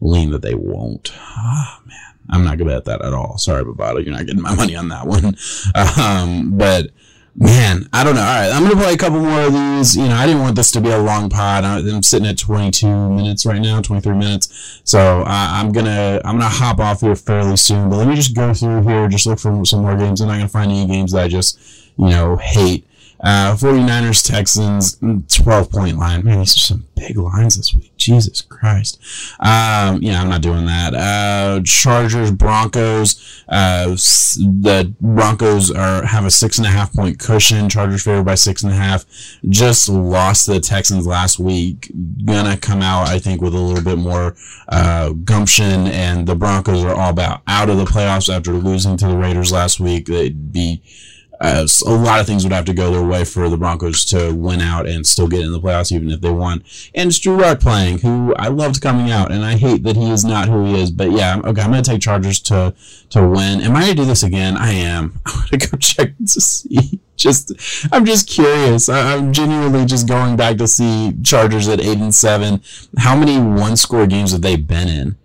lean 0.00 0.30
that 0.30 0.42
they 0.42 0.54
won't. 0.54 1.12
Oh, 1.36 1.78
man. 1.86 1.98
I'm 2.30 2.44
not 2.44 2.58
good 2.58 2.68
at 2.68 2.84
that 2.86 3.04
at 3.04 3.12
all. 3.12 3.38
Sorry, 3.38 3.64
Bovada. 3.64 4.04
You're 4.04 4.14
not 4.14 4.26
getting 4.26 4.42
my 4.42 4.54
money 4.54 4.76
on 4.76 4.88
that 4.88 5.06
one. 5.06 5.36
Um, 5.96 6.56
but 6.56 6.90
man, 7.36 7.88
I 7.92 8.04
don't 8.04 8.14
know. 8.14 8.20
All 8.20 8.26
right, 8.26 8.50
I'm 8.52 8.62
gonna 8.62 8.76
play 8.76 8.94
a 8.94 8.96
couple 8.96 9.20
more 9.20 9.42
of 9.42 9.52
these. 9.52 9.96
You 9.96 10.06
know, 10.08 10.14
I 10.14 10.26
didn't 10.26 10.42
want 10.42 10.56
this 10.56 10.70
to 10.72 10.80
be 10.80 10.90
a 10.90 10.98
long 10.98 11.28
pod. 11.28 11.64
I'm 11.64 12.02
sitting 12.02 12.28
at 12.28 12.38
22 12.38 12.86
minutes 13.10 13.44
right 13.44 13.60
now, 13.60 13.80
23 13.80 14.14
minutes. 14.14 14.80
So 14.84 15.20
uh, 15.22 15.24
I'm 15.26 15.72
gonna 15.72 16.20
I'm 16.24 16.38
gonna 16.38 16.48
hop 16.48 16.78
off 16.78 17.00
here 17.00 17.16
fairly 17.16 17.56
soon. 17.56 17.90
But 17.90 17.96
let 17.96 18.08
me 18.08 18.14
just 18.14 18.34
go 18.34 18.54
through 18.54 18.82
here, 18.82 19.08
just 19.08 19.26
look 19.26 19.38
for 19.40 19.64
some 19.64 19.82
more 19.82 19.96
games. 19.96 20.20
I'm 20.20 20.28
not 20.28 20.34
gonna 20.34 20.48
find 20.48 20.70
any 20.70 20.86
games 20.86 21.12
that 21.12 21.24
I 21.24 21.28
just 21.28 21.58
you 21.96 22.08
know 22.08 22.36
hate. 22.36 22.86
Uh, 23.24 23.56
49ers, 23.56 24.26
Texans, 24.26 24.98
12 24.98 25.70
point 25.70 25.98
line. 25.98 26.24
Man, 26.24 26.40
these 26.40 26.56
are 26.56 26.60
some 26.60 26.86
big 26.94 27.16
lines 27.16 27.56
this 27.56 27.74
week. 27.74 27.96
Jesus 27.96 28.42
Christ. 28.42 29.00
Um, 29.40 30.02
yeah, 30.02 30.20
I'm 30.20 30.28
not 30.28 30.42
doing 30.42 30.66
that. 30.66 30.94
Uh, 30.94 31.62
Chargers, 31.64 32.30
Broncos. 32.30 33.42
Uh, 33.48 33.88
the 33.88 34.94
Broncos 35.00 35.70
are 35.70 36.04
have 36.04 36.26
a 36.26 36.30
six 36.30 36.58
and 36.58 36.66
a 36.66 36.70
half 36.70 36.92
point 36.92 37.18
cushion. 37.18 37.70
Chargers 37.70 38.02
favored 38.02 38.24
by 38.24 38.34
six 38.34 38.62
and 38.62 38.72
a 38.72 38.76
half. 38.76 39.06
Just 39.48 39.88
lost 39.88 40.46
the 40.46 40.60
Texans 40.60 41.06
last 41.06 41.38
week. 41.38 41.90
Gonna 42.26 42.58
come 42.58 42.82
out, 42.82 43.08
I 43.08 43.18
think, 43.18 43.40
with 43.40 43.54
a 43.54 43.58
little 43.58 43.84
bit 43.84 43.98
more 43.98 44.36
uh, 44.68 45.10
gumption. 45.10 45.86
And 45.86 46.26
the 46.26 46.34
Broncos 46.34 46.84
are 46.84 46.94
all 46.94 47.10
about 47.10 47.40
out 47.46 47.70
of 47.70 47.78
the 47.78 47.84
playoffs 47.84 48.34
after 48.34 48.52
losing 48.52 48.98
to 48.98 49.06
the 49.06 49.16
Raiders 49.16 49.50
last 49.50 49.80
week. 49.80 50.06
They'd 50.06 50.52
be 50.52 50.82
a 51.44 51.90
lot 51.90 52.20
of 52.20 52.26
things 52.26 52.44
would 52.44 52.52
have 52.52 52.64
to 52.64 52.74
go 52.74 52.90
their 52.90 53.04
way 53.04 53.24
for 53.24 53.48
the 53.48 53.56
Broncos 53.56 54.04
to 54.06 54.32
win 54.34 54.60
out 54.60 54.86
and 54.86 55.06
still 55.06 55.28
get 55.28 55.44
in 55.44 55.52
the 55.52 55.60
playoffs, 55.60 55.92
even 55.92 56.10
if 56.10 56.20
they 56.20 56.30
won. 56.30 56.64
And 56.94 57.08
it's 57.08 57.18
Drew 57.18 57.36
Lock 57.36 57.60
playing, 57.60 57.98
who 57.98 58.34
I 58.36 58.48
loved 58.48 58.80
coming 58.80 59.10
out, 59.10 59.30
and 59.30 59.44
I 59.44 59.56
hate 59.56 59.82
that 59.82 59.96
he 59.96 60.10
is 60.10 60.24
not 60.24 60.48
who 60.48 60.64
he 60.64 60.80
is. 60.80 60.90
But 60.90 61.10
yeah, 61.10 61.40
okay, 61.44 61.62
I'm 61.62 61.70
gonna 61.70 61.82
take 61.82 62.00
Chargers 62.00 62.40
to 62.42 62.74
to 63.10 63.26
win. 63.26 63.60
Am 63.60 63.76
I 63.76 63.82
gonna 63.82 63.94
do 63.94 64.04
this 64.04 64.22
again? 64.22 64.56
I 64.56 64.72
am. 64.72 65.20
I'm 65.26 65.42
gonna 65.50 65.70
go 65.70 65.76
check 65.78 66.16
to 66.18 66.40
see. 66.40 67.00
Just, 67.16 67.52
I'm 67.92 68.04
just 68.04 68.28
curious. 68.28 68.88
I'm 68.88 69.32
genuinely 69.32 69.84
just 69.86 70.08
going 70.08 70.36
back 70.36 70.56
to 70.58 70.66
see 70.66 71.14
Chargers 71.22 71.68
at 71.68 71.80
eight 71.80 71.98
and 71.98 72.14
seven. 72.14 72.60
How 72.98 73.14
many 73.16 73.38
one 73.38 73.76
score 73.76 74.06
games 74.06 74.32
have 74.32 74.42
they 74.42 74.56
been 74.56 74.88
in? 74.88 75.16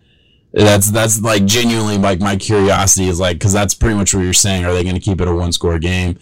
That's 0.52 0.90
that's 0.92 1.22
like 1.22 1.46
genuinely 1.46 1.98
like 1.98 2.20
my 2.20 2.36
curiosity 2.36 3.08
is 3.08 3.20
like 3.20 3.38
because 3.38 3.54
that's 3.54 3.76
pretty 3.76 3.96
much 3.96 4.14
what 4.14 4.24
you're 4.24 4.34
saying. 4.34 4.66
Are 4.66 4.74
they 4.74 4.84
going 4.84 4.96
to 4.96 5.02
keep 5.02 5.22
it 5.22 5.28
a 5.28 5.34
one 5.34 5.52
score 5.52 5.78
game? 5.78 6.18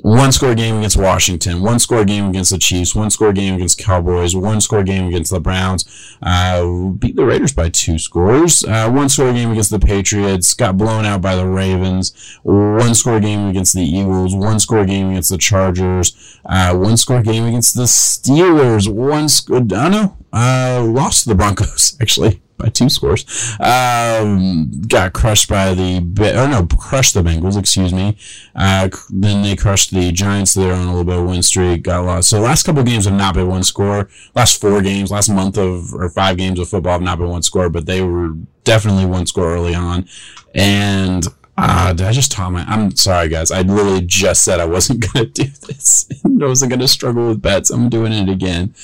One 0.00 0.32
score 0.32 0.54
game 0.54 0.78
against 0.78 0.96
Washington, 0.96 1.60
one 1.60 1.78
score 1.78 2.04
game 2.04 2.28
against 2.30 2.50
the 2.50 2.58
Chiefs, 2.58 2.94
one 2.94 3.10
score 3.10 3.32
game 3.32 3.54
against 3.54 3.78
Cowboys, 3.78 4.34
one 4.34 4.60
score 4.60 4.82
game 4.82 5.06
against 5.06 5.30
the 5.30 5.38
Browns. 5.38 6.16
Uh, 6.22 6.88
beat 6.98 7.14
the 7.14 7.26
Raiders 7.26 7.52
by 7.52 7.68
two 7.68 7.98
scores. 7.98 8.64
Uh, 8.64 8.90
one 8.90 9.10
score 9.10 9.32
game 9.34 9.50
against 9.50 9.70
the 9.70 9.78
Patriots, 9.78 10.54
got 10.54 10.78
blown 10.78 11.04
out 11.04 11.20
by 11.20 11.36
the 11.36 11.46
Ravens. 11.46 12.38
One 12.42 12.94
score 12.94 13.20
game 13.20 13.48
against 13.48 13.74
the 13.74 13.82
Eagles, 13.82 14.34
one 14.34 14.58
score 14.60 14.86
game 14.86 15.10
against 15.10 15.28
the 15.28 15.38
Chargers, 15.38 16.40
uh, 16.46 16.74
one 16.74 16.96
score 16.96 17.22
game 17.22 17.44
against 17.44 17.76
the 17.76 17.84
Steelers. 17.84 18.92
One 18.92 19.28
score, 19.28 19.58
I 19.58 19.60
don't 19.60 19.90
know, 19.92 20.16
uh, 20.32 20.82
lost 20.84 21.24
to 21.24 21.28
the 21.28 21.34
Broncos 21.34 21.98
actually 22.00 22.40
by 22.58 22.68
two 22.68 22.88
scores. 22.88 23.24
Um, 23.60 24.70
got 24.88 25.12
crushed 25.12 25.48
by 25.48 25.74
the, 25.74 25.98
or 25.98 26.48
no, 26.48 26.66
crushed 26.66 27.14
the 27.14 27.22
Bengals, 27.22 27.58
excuse 27.58 27.92
me. 27.92 28.16
Uh, 28.54 28.88
then 29.10 29.42
they 29.42 29.56
crushed 29.56 29.90
the 29.90 30.12
Giants. 30.12 30.54
They're 30.54 30.72
on 30.72 30.86
a 30.86 30.90
little 30.90 31.04
bit 31.04 31.18
of 31.18 31.26
win 31.26 31.42
streak, 31.42 31.82
got 31.82 32.04
lost. 32.04 32.30
So 32.30 32.40
last 32.40 32.64
couple 32.64 32.82
games 32.82 33.04
have 33.04 33.14
not 33.14 33.34
been 33.34 33.48
one 33.48 33.64
score. 33.64 34.08
Last 34.34 34.60
four 34.60 34.80
games, 34.82 35.10
last 35.10 35.28
month 35.28 35.58
of, 35.58 35.92
or 35.94 36.08
five 36.08 36.36
games 36.36 36.58
of 36.58 36.68
football 36.68 36.92
have 36.92 37.02
not 37.02 37.18
been 37.18 37.28
one 37.28 37.42
score, 37.42 37.68
but 37.68 37.86
they 37.86 38.02
were 38.02 38.34
definitely 38.64 39.06
one 39.06 39.26
score 39.26 39.52
early 39.52 39.74
on. 39.74 40.06
And 40.54 41.26
uh, 41.56 41.92
did 41.92 42.06
I 42.06 42.12
just 42.12 42.32
taught 42.32 42.50
my? 42.52 42.62
I'm 42.62 42.96
sorry, 42.96 43.28
guys. 43.28 43.50
I 43.50 43.62
literally 43.62 44.02
just 44.02 44.44
said 44.44 44.60
I 44.60 44.64
wasn't 44.64 45.00
gonna 45.12 45.26
do 45.26 45.44
this. 45.44 46.08
I 46.24 46.28
wasn't 46.28 46.70
gonna 46.70 46.88
struggle 46.88 47.28
with 47.28 47.42
bets. 47.42 47.70
I'm 47.70 47.88
doing 47.88 48.12
it 48.12 48.28
again. 48.28 48.74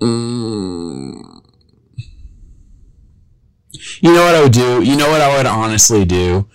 Mm. 0.00 1.40
You 4.00 4.12
know 4.12 4.24
what 4.24 4.34
I 4.34 4.42
would 4.42 4.52
do? 4.52 4.82
You 4.82 4.96
know 4.96 5.08
what 5.10 5.20
I 5.20 5.36
would 5.36 5.46
honestly 5.46 6.04
do? 6.04 6.46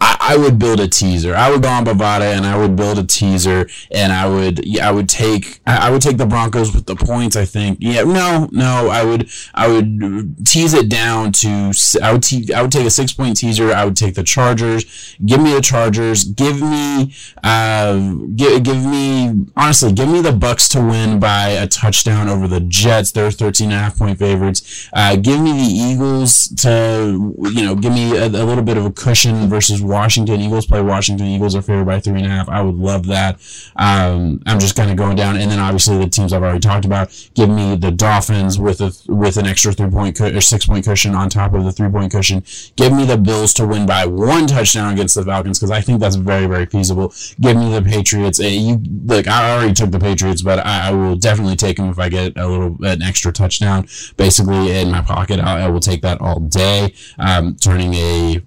I, 0.00 0.16
I 0.20 0.36
would 0.36 0.58
build 0.58 0.80
a 0.80 0.88
teaser. 0.88 1.34
I 1.34 1.50
would 1.50 1.62
go 1.62 1.68
on 1.68 1.84
Bovada 1.84 2.36
and 2.36 2.46
I 2.46 2.56
would 2.56 2.76
build 2.76 2.98
a 2.98 3.04
teaser 3.04 3.68
and 3.90 4.12
I 4.12 4.28
would 4.28 4.64
yeah, 4.64 4.88
I 4.88 4.92
would 4.92 5.08
take 5.08 5.60
I 5.66 5.90
would 5.90 6.02
take 6.02 6.18
the 6.18 6.26
Broncos 6.26 6.74
with 6.74 6.86
the 6.86 6.96
points. 6.96 7.36
I 7.36 7.44
think 7.44 7.78
yeah 7.80 8.02
no 8.04 8.48
no 8.52 8.88
I 8.88 9.04
would 9.04 9.28
I 9.54 9.68
would 9.68 10.46
tease 10.46 10.74
it 10.74 10.88
down 10.88 11.32
to 11.32 11.72
I 12.02 12.12
would 12.12 12.22
te- 12.22 12.52
I 12.52 12.62
would 12.62 12.72
take 12.72 12.86
a 12.86 12.90
six 12.90 13.12
point 13.12 13.36
teaser. 13.36 13.72
I 13.72 13.84
would 13.84 13.96
take 13.96 14.14
the 14.14 14.22
Chargers. 14.22 15.16
Give 15.24 15.40
me 15.40 15.54
the 15.54 15.60
Chargers. 15.60 16.24
Give 16.24 16.60
me 16.60 17.14
uh 17.42 17.98
give, 18.36 18.62
give 18.62 18.84
me 18.84 19.46
honestly 19.56 19.92
give 19.92 20.08
me 20.08 20.20
the 20.20 20.32
Bucks 20.32 20.68
to 20.70 20.80
win 20.80 21.18
by 21.18 21.48
a 21.48 21.66
touchdown 21.66 22.28
over 22.28 22.46
the 22.46 22.60
Jets. 22.60 23.10
They're 23.12 23.30
13 23.30 23.70
and 23.70 23.74
a 23.74 23.82
half 23.82 23.98
point 23.98 24.18
favorites. 24.18 24.88
Uh, 24.92 25.16
give 25.16 25.40
me 25.40 25.52
the 25.52 25.72
Eagles 25.72 26.48
to 26.58 27.34
you 27.52 27.62
know 27.62 27.74
give 27.74 27.92
me 27.92 28.16
a, 28.16 28.26
a 28.26 28.44
little 28.44 28.62
bit 28.62 28.76
of 28.76 28.84
a 28.84 28.90
cushion 28.90 29.48
versus 29.48 29.82
Washington. 29.88 30.40
Eagles 30.40 30.66
play 30.66 30.82
Washington. 30.82 31.26
Eagles 31.26 31.56
are 31.56 31.62
favored 31.62 31.86
by 31.86 32.00
three 32.00 32.18
and 32.18 32.26
a 32.26 32.28
half. 32.28 32.48
I 32.48 32.62
would 32.62 32.76
love 32.76 33.06
that. 33.06 33.40
Um, 33.76 34.42
I'm 34.46 34.60
just 34.60 34.76
kind 34.76 34.90
of 34.90 34.96
going 34.96 35.16
down, 35.16 35.36
and 35.36 35.50
then 35.50 35.58
obviously 35.58 35.98
the 35.98 36.08
teams 36.08 36.32
I've 36.32 36.42
already 36.42 36.60
talked 36.60 36.84
about. 36.84 37.08
Give 37.34 37.48
me 37.48 37.76
the 37.76 37.90
Dolphins 37.90 38.58
with 38.58 38.80
a 38.80 38.94
with 39.08 39.36
an 39.36 39.46
extra 39.46 39.72
three 39.72 39.90
point 39.90 40.16
cu- 40.16 40.36
or 40.36 40.40
six 40.40 40.66
point 40.66 40.84
cushion 40.84 41.14
on 41.14 41.28
top 41.28 41.54
of 41.54 41.64
the 41.64 41.72
three 41.72 41.88
point 41.88 42.12
cushion. 42.12 42.44
Give 42.76 42.92
me 42.92 43.04
the 43.04 43.16
Bills 43.16 43.52
to 43.54 43.66
win 43.66 43.86
by 43.86 44.06
one 44.06 44.46
touchdown 44.46 44.92
against 44.92 45.14
the 45.14 45.24
Falcons 45.24 45.58
because 45.58 45.70
I 45.70 45.80
think 45.80 46.00
that's 46.00 46.16
very 46.16 46.46
very 46.46 46.66
feasible. 46.66 47.12
Give 47.40 47.56
me 47.56 47.72
the 47.72 47.82
Patriots. 47.82 48.40
Uh, 48.40 48.44
you 48.44 48.80
look, 49.04 49.26
I 49.26 49.52
already 49.52 49.74
took 49.74 49.90
the 49.90 49.98
Patriots, 49.98 50.42
but 50.42 50.64
I, 50.64 50.88
I, 50.88 50.90
will 50.92 51.16
definitely 51.16 51.56
take 51.56 51.76
them 51.76 51.88
if 51.90 51.98
I 51.98 52.08
get 52.08 52.36
a 52.36 52.46
little 52.46 52.76
an 52.84 53.02
extra 53.02 53.32
touchdown 53.32 53.86
basically 54.16 54.78
in 54.78 54.90
my 54.90 55.02
pocket. 55.02 55.40
I, 55.40 55.62
I 55.62 55.68
will 55.68 55.80
take 55.80 56.02
that 56.02 56.20
all 56.20 56.40
day. 56.40 56.94
Um, 57.18 57.56
turning 57.56 57.94
a 57.94 58.42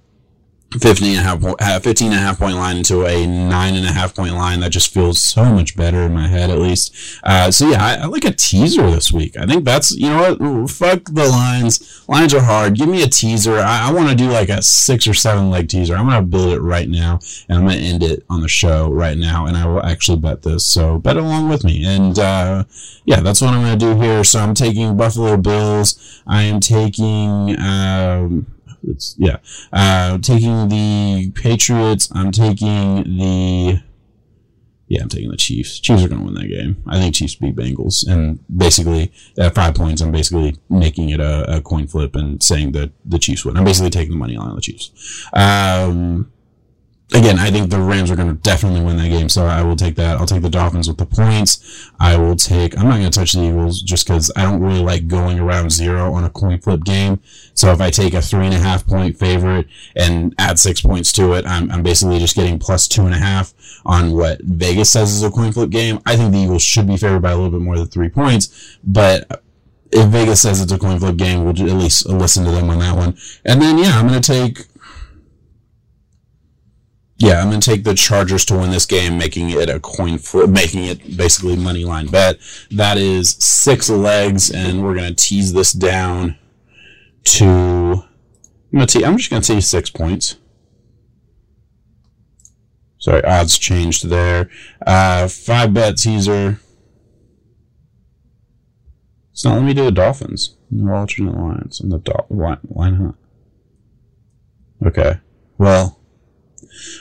15 0.79 1.17
and 1.17 1.19
a 1.19 1.21
half, 1.21 1.43
uh, 1.43 1.79
15 1.79 2.07
and 2.07 2.15
a 2.15 2.19
half 2.19 2.39
point 2.39 2.55
line 2.55 2.77
into 2.77 3.05
a 3.05 3.27
nine 3.27 3.75
and 3.75 3.86
a 3.86 3.91
half 3.91 4.15
point 4.15 4.34
line 4.34 4.62
that 4.62 4.71
just 4.71 4.93
feels 4.93 5.21
so 5.21 5.43
much 5.43 5.75
better 5.75 6.03
in 6.03 6.13
my 6.13 6.27
head 6.27 6.49
at 6.49 6.60
least. 6.60 6.93
Uh, 7.23 7.51
so 7.51 7.69
yeah 7.69 7.84
I, 7.84 7.95
I, 7.95 8.05
like 8.05 8.23
a 8.23 8.31
teaser 8.31 8.89
this 8.89 9.12
week. 9.12 9.36
I 9.38 9.45
think 9.45 9.65
that's 9.65 9.91
you 9.91 10.10
know 10.10 10.34
what? 10.34 10.71
Fuck 10.71 11.03
the 11.05 11.27
lines. 11.27 12.03
Lines 12.07 12.34
are 12.34 12.41
hard. 12.41 12.75
Give 12.75 12.88
me 12.88 13.03
a 13.03 13.07
teaser. 13.07 13.57
I, 13.57 13.89
I 13.89 13.91
want 13.91 14.10
to 14.10 14.15
do 14.15 14.29
like 14.29 14.47
a 14.47 14.62
six 14.62 15.07
or 15.07 15.13
seven 15.13 15.49
leg 15.49 15.67
teaser. 15.67 15.95
I'm 15.95 16.07
gonna 16.07 16.21
build 16.21 16.53
it 16.53 16.62
right 16.62 16.88
now 16.88 17.19
and 17.49 17.57
i'm 17.57 17.67
gonna 17.67 17.77
end 17.77 18.01
it 18.01 18.23
on 18.29 18.39
the 18.39 18.47
show 18.47 18.89
right 18.91 19.17
now 19.17 19.47
and 19.47 19.57
i 19.57 19.65
will 19.65 19.86
actually 19.86 20.19
bet 20.19 20.43
this. 20.43 20.65
So 20.65 20.99
bet 20.99 21.17
along 21.17 21.49
with 21.49 21.65
me. 21.65 21.84
And 21.86 22.17
uh, 22.17 22.63
yeah 23.03 23.19
that's 23.19 23.41
what 23.41 23.53
i'm 23.53 23.62
gonna 23.62 23.75
do 23.75 23.99
here. 23.99 24.23
So 24.23 24.39
i'm 24.39 24.53
taking 24.53 24.95
buffalo 24.95 25.36
bills. 25.36 26.21
I 26.25 26.43
am 26.43 26.62
taking 26.62 27.60
um, 27.60 28.45
it's 28.83 29.15
yeah. 29.17 29.37
Uh, 29.71 30.17
taking 30.17 30.69
the 30.69 31.31
Patriots. 31.35 32.09
I'm 32.13 32.31
taking 32.31 33.03
the. 33.17 33.81
Yeah, 34.87 35.03
I'm 35.03 35.09
taking 35.09 35.31
the 35.31 35.37
Chiefs. 35.37 35.79
Chiefs 35.79 36.03
are 36.03 36.09
going 36.09 36.19
to 36.19 36.25
win 36.25 36.33
that 36.33 36.47
game. 36.47 36.83
I 36.85 36.99
think 36.99 37.15
Chiefs 37.15 37.35
beat 37.35 37.55
Bengals, 37.55 38.05
and 38.05 38.39
basically 38.55 39.13
at 39.37 39.55
five 39.55 39.73
points, 39.73 40.01
I'm 40.01 40.11
basically 40.11 40.57
making 40.69 41.09
it 41.11 41.21
a, 41.21 41.57
a 41.57 41.61
coin 41.61 41.87
flip 41.87 42.13
and 42.15 42.43
saying 42.43 42.73
that 42.73 42.91
the 43.05 43.17
Chiefs 43.17 43.45
win. 43.45 43.55
I'm 43.55 43.63
basically 43.63 43.89
taking 43.89 44.11
the 44.11 44.17
money 44.17 44.35
line 44.35 44.49
on 44.49 44.55
the 44.55 44.61
Chiefs. 44.61 44.91
Um, 45.31 46.30
again, 47.13 47.39
I 47.39 47.52
think 47.52 47.69
the 47.69 47.80
Rams 47.80 48.10
are 48.10 48.15
going 48.15 48.30
to 48.30 48.41
definitely 48.41 48.82
win 48.82 48.97
that 48.97 49.10
game, 49.10 49.30
so 49.30 49.45
I 49.45 49.62
will 49.63 49.76
take 49.76 49.95
that. 49.95 50.17
I'll 50.17 50.26
take 50.26 50.41
the 50.41 50.50
Dolphins 50.50 50.88
with 50.88 50.97
the 50.97 51.06
points. 51.06 51.91
I 52.00 52.17
will 52.17 52.36
take. 52.36 52.78
I'm 52.78 52.88
not 52.88 53.00
going 53.00 53.10
to 53.10 53.19
touch 53.19 53.34
the 53.34 53.41
Eagles 53.41 53.82
just 53.82 54.08
because 54.08 54.32
I 54.36 54.43
don't 54.43 54.62
really 54.62 54.82
like 54.82 55.08
going 55.08 55.39
around 55.39 55.71
zero 55.71 56.13
on 56.13 56.24
a 56.24 56.30
coin 56.30 56.60
flip 56.60 56.84
game. 56.84 57.19
So 57.54 57.71
if 57.71 57.82
I 57.82 57.89
take 57.89 58.13
a 58.13 58.21
three 58.21 58.45
and 58.45 58.56
a 58.56 58.60
half 58.60 58.86
point 58.86 59.17
favorite 59.17 59.67
and 59.95 60.34
add 60.38 60.60
six 60.60 60.82
points 60.82 61.12
to 61.13 61.34
it, 61.34 61.45
I'm, 61.45 61.69
I'm 61.71 61.84
basically 61.84 62.19
just 62.19 62.36
getting 62.36 62.60
plus 62.60 62.88
two 62.88 63.06
and 63.06 63.13
a 63.13 63.19
half 63.19 63.54
on 63.86 64.12
what 64.13 64.41
Vegas 64.41 64.91
says 64.91 65.12
is 65.12 65.24
a 65.24 65.32
coin 65.32 65.52
flip 65.52 65.69
game. 65.69 66.00
I 66.06 66.15
think 66.15 66.32
the 66.32 66.39
Eagles 66.39 66.63
should 66.63 66.88
be 66.88 66.97
favored 66.97 67.21
by 67.21 67.32
a 67.32 67.36
little 67.36 67.52
bit 67.52 67.62
more 67.62 67.78
than 67.78 67.88
three 67.88 68.10
points, 68.10 68.78
but 68.84 69.43
if 69.91 70.08
Vegas 70.08 70.41
says 70.41 70.62
it's 70.62 70.71
a 70.71 70.80
coin 70.80 71.00
flip 71.00 71.17
game, 71.17 71.43
we'll 71.43 71.50
at 71.50 71.76
least 71.76 72.08
listen 72.08 72.45
to 72.45 72.52
them 72.52 72.69
on 72.69 72.80
that 72.80 72.95
one. 72.95 73.17
And 73.43 73.62
then, 73.62 73.78
yeah, 73.78 74.00
I'm 74.00 74.08
going 74.08 74.21
to 74.21 74.34
take 74.34 74.65
yeah, 77.21 77.39
I'm 77.39 77.49
going 77.49 77.62
to 77.62 77.69
take 77.69 77.84
the 77.84 77.93
Chargers 77.93 78.45
to 78.45 78.57
win 78.57 78.71
this 78.71 78.88
game, 78.88 79.15
making 79.15 79.51
it 79.51 79.69
a 79.69 79.79
coin 79.79 80.17
flip, 80.17 80.49
making 80.49 80.86
it 80.86 81.15
basically 81.15 81.55
money 81.55 81.86
line 81.86 82.07
bet. 82.07 82.39
That 82.71 82.97
is 82.97 83.36
six 83.39 83.91
legs, 83.91 84.49
and 84.49 84.84
we're 84.84 84.95
going 84.95 85.13
to 85.13 85.15
tease 85.15 85.53
this 85.53 85.71
down 85.71 86.39
to. 87.25 87.45
I'm, 87.45 88.79
gonna 88.79 88.88
te- 88.88 89.05
I'm 89.05 89.17
just 89.17 89.29
going 89.29 89.41
to 89.41 89.53
take 89.53 89.62
six 89.62 89.91
points. 89.91 90.38
Sorry, 92.97 93.23
odds 93.23 93.60
changed 93.60 94.10
there. 94.10 94.49
Uh, 94.86 95.27
five 95.27 95.75
bet 95.75 95.97
teaser. 95.97 96.60
It's 99.31 99.45
not 99.45 99.55
let 99.55 99.63
me 99.63 99.75
do 99.75 99.86
the 99.86 99.91
Dolphins. 99.91 100.57
No 100.71 100.91
alternate 100.93 101.38
lines 101.38 101.81
on 101.81 101.89
the 101.89 101.99
do- 101.99 102.13
line. 102.31 102.60
Why 102.63 102.89
not? 102.89 103.15
Okay. 104.84 105.19
Well, 105.60 106.00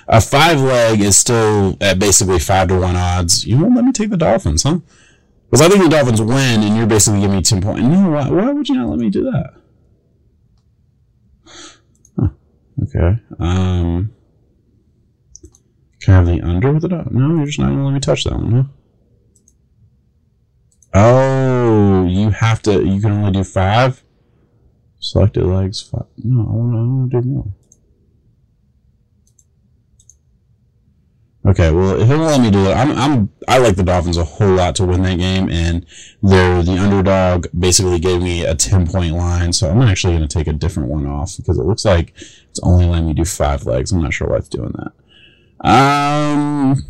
a 0.08 0.20
five 0.20 0.60
leg 0.60 1.00
is 1.00 1.16
still 1.16 1.76
at 1.80 1.98
basically 1.98 2.38
five 2.38 2.68
to 2.68 2.78
one 2.78 2.96
odds. 2.96 3.46
You 3.46 3.58
won't 3.58 3.76
let 3.76 3.84
me 3.84 3.92
take 3.92 4.10
the 4.10 4.16
Dolphins, 4.16 4.62
huh? 4.62 4.78
Because 5.50 5.66
I 5.66 5.68
think 5.68 5.82
the 5.82 5.88
Dolphins 5.88 6.22
win, 6.22 6.62
and 6.62 6.76
you're 6.76 6.86
basically 6.86 7.20
giving 7.20 7.36
me 7.36 7.42
ten 7.42 7.60
points. 7.60 7.82
No, 7.82 8.10
why, 8.10 8.28
why 8.30 8.52
would 8.52 8.68
you 8.68 8.76
not 8.76 8.88
let 8.88 8.98
me 8.98 9.10
do 9.10 9.24
that? 9.24 9.54
Huh. 12.18 12.28
Okay. 12.84 13.20
Um. 13.38 14.12
Can 16.00 16.14
I 16.14 16.16
have 16.16 16.26
the 16.26 16.40
under 16.40 16.72
with 16.72 16.84
it? 16.84 16.90
No, 17.12 17.36
you're 17.36 17.46
just 17.46 17.58
not 17.58 17.68
gonna 17.68 17.84
let 17.84 17.92
me 17.94 18.00
touch 18.00 18.24
that 18.24 18.34
one, 18.34 18.52
huh? 18.52 18.62
Oh, 20.92 22.06
you 22.06 22.30
have 22.30 22.62
to. 22.62 22.84
You 22.84 23.00
can 23.00 23.12
only 23.12 23.32
do 23.32 23.44
five. 23.44 24.02
Selected 24.98 25.44
legs. 25.44 25.82
Five. 25.82 26.06
No, 26.18 26.40
I 26.40 26.52
want 26.52 27.10
to 27.10 27.20
do 27.20 27.28
more. 27.28 27.52
Okay, 31.46 31.70
well, 31.70 31.98
if 31.98 32.06
he'll 32.06 32.18
let 32.18 32.40
me 32.40 32.50
do 32.50 32.66
it, 32.66 32.74
I'm, 32.74 32.90
I'm, 32.92 33.30
I 33.48 33.56
like 33.58 33.76
the 33.76 33.82
Dolphins 33.82 34.18
a 34.18 34.24
whole 34.24 34.52
lot 34.56 34.76
to 34.76 34.84
win 34.84 35.02
that 35.02 35.16
game, 35.16 35.48
and 35.48 35.86
they're 36.22 36.62
the 36.62 36.76
underdog. 36.76 37.46
Basically, 37.58 37.98
gave 37.98 38.20
me 38.20 38.44
a 38.44 38.54
ten 38.54 38.86
point 38.86 39.14
line, 39.14 39.54
so 39.54 39.70
I'm 39.70 39.80
actually 39.80 40.16
going 40.16 40.28
to 40.28 40.38
take 40.38 40.48
a 40.48 40.52
different 40.52 40.90
one 40.90 41.06
off 41.06 41.38
because 41.38 41.58
it 41.58 41.64
looks 41.64 41.86
like 41.86 42.12
it's 42.50 42.60
only 42.62 42.84
letting 42.84 43.06
me 43.06 43.14
do 43.14 43.24
five 43.24 43.64
legs. 43.64 43.90
I'm 43.90 44.02
not 44.02 44.12
sure 44.12 44.28
why 44.28 44.36
it's 44.36 44.48
doing 44.50 44.74
that. 44.76 45.66
Um. 45.66 46.82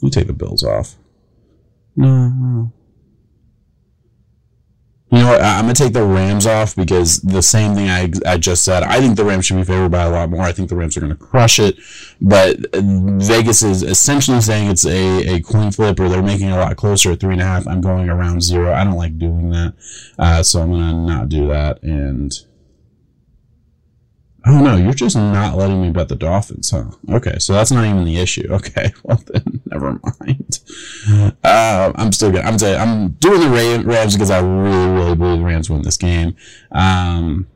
You 0.00 0.10
take 0.10 0.26
the 0.26 0.32
Bills 0.34 0.62
off. 0.62 0.96
No, 1.96 2.28
no. 2.28 2.72
You 5.14 5.20
know 5.20 5.28
what? 5.28 5.42
I, 5.42 5.60
am 5.60 5.66
gonna 5.66 5.74
take 5.74 5.92
the 5.92 6.02
Rams 6.02 6.44
off 6.44 6.74
because 6.74 7.20
the 7.20 7.40
same 7.40 7.76
thing 7.76 7.88
I, 7.88 8.10
I 8.26 8.36
just 8.36 8.64
said. 8.64 8.82
I 8.82 8.98
think 8.98 9.16
the 9.16 9.24
Rams 9.24 9.46
should 9.46 9.58
be 9.58 9.62
favored 9.62 9.92
by 9.92 10.02
a 10.02 10.10
lot 10.10 10.28
more. 10.28 10.40
I 10.40 10.50
think 10.50 10.70
the 10.70 10.74
Rams 10.74 10.96
are 10.96 11.00
gonna 11.00 11.14
crush 11.14 11.60
it, 11.60 11.76
but 12.20 12.56
Vegas 12.74 13.62
is 13.62 13.84
essentially 13.84 14.40
saying 14.40 14.70
it's 14.70 14.84
a, 14.84 15.36
a 15.36 15.40
coin 15.40 15.70
flip 15.70 16.00
or 16.00 16.08
they're 16.08 16.20
making 16.20 16.48
it 16.48 16.52
a 16.54 16.56
lot 16.56 16.76
closer 16.76 17.12
at 17.12 17.20
three 17.20 17.34
and 17.34 17.42
a 17.42 17.44
half. 17.44 17.64
I'm 17.68 17.80
going 17.80 18.10
around 18.10 18.42
zero. 18.42 18.74
I 18.74 18.82
don't 18.82 18.96
like 18.96 19.16
doing 19.16 19.50
that, 19.50 19.74
uh, 20.18 20.42
so 20.42 20.62
I'm 20.62 20.72
gonna 20.72 21.06
not 21.06 21.28
do 21.28 21.46
that 21.46 21.80
and. 21.84 22.32
Oh 24.46 24.60
no, 24.62 24.76
you're 24.76 24.92
just 24.92 25.16
not 25.16 25.56
letting 25.56 25.80
me 25.80 25.90
bet 25.90 26.08
the 26.08 26.16
Dolphins, 26.16 26.70
huh? 26.70 26.84
Okay, 27.10 27.38
so 27.38 27.54
that's 27.54 27.70
not 27.70 27.84
even 27.84 28.04
the 28.04 28.18
issue. 28.18 28.48
Okay, 28.54 28.92
well 29.02 29.20
then, 29.26 29.62
never 29.66 29.98
mind. 30.04 30.60
Uh, 31.42 31.92
I'm 31.96 32.12
still 32.12 32.30
good. 32.30 32.44
I'm 32.44 32.56
I'm 32.62 33.08
doing 33.12 33.40
the 33.40 33.82
Rams 33.84 34.14
because 34.14 34.30
I 34.30 34.38
really, 34.40 34.88
really 34.92 35.14
believe 35.16 35.38
the 35.38 35.44
Rams 35.44 35.68
win 35.68 35.82
this 35.82 35.96
game. 35.96 36.36
Um, 36.72 37.46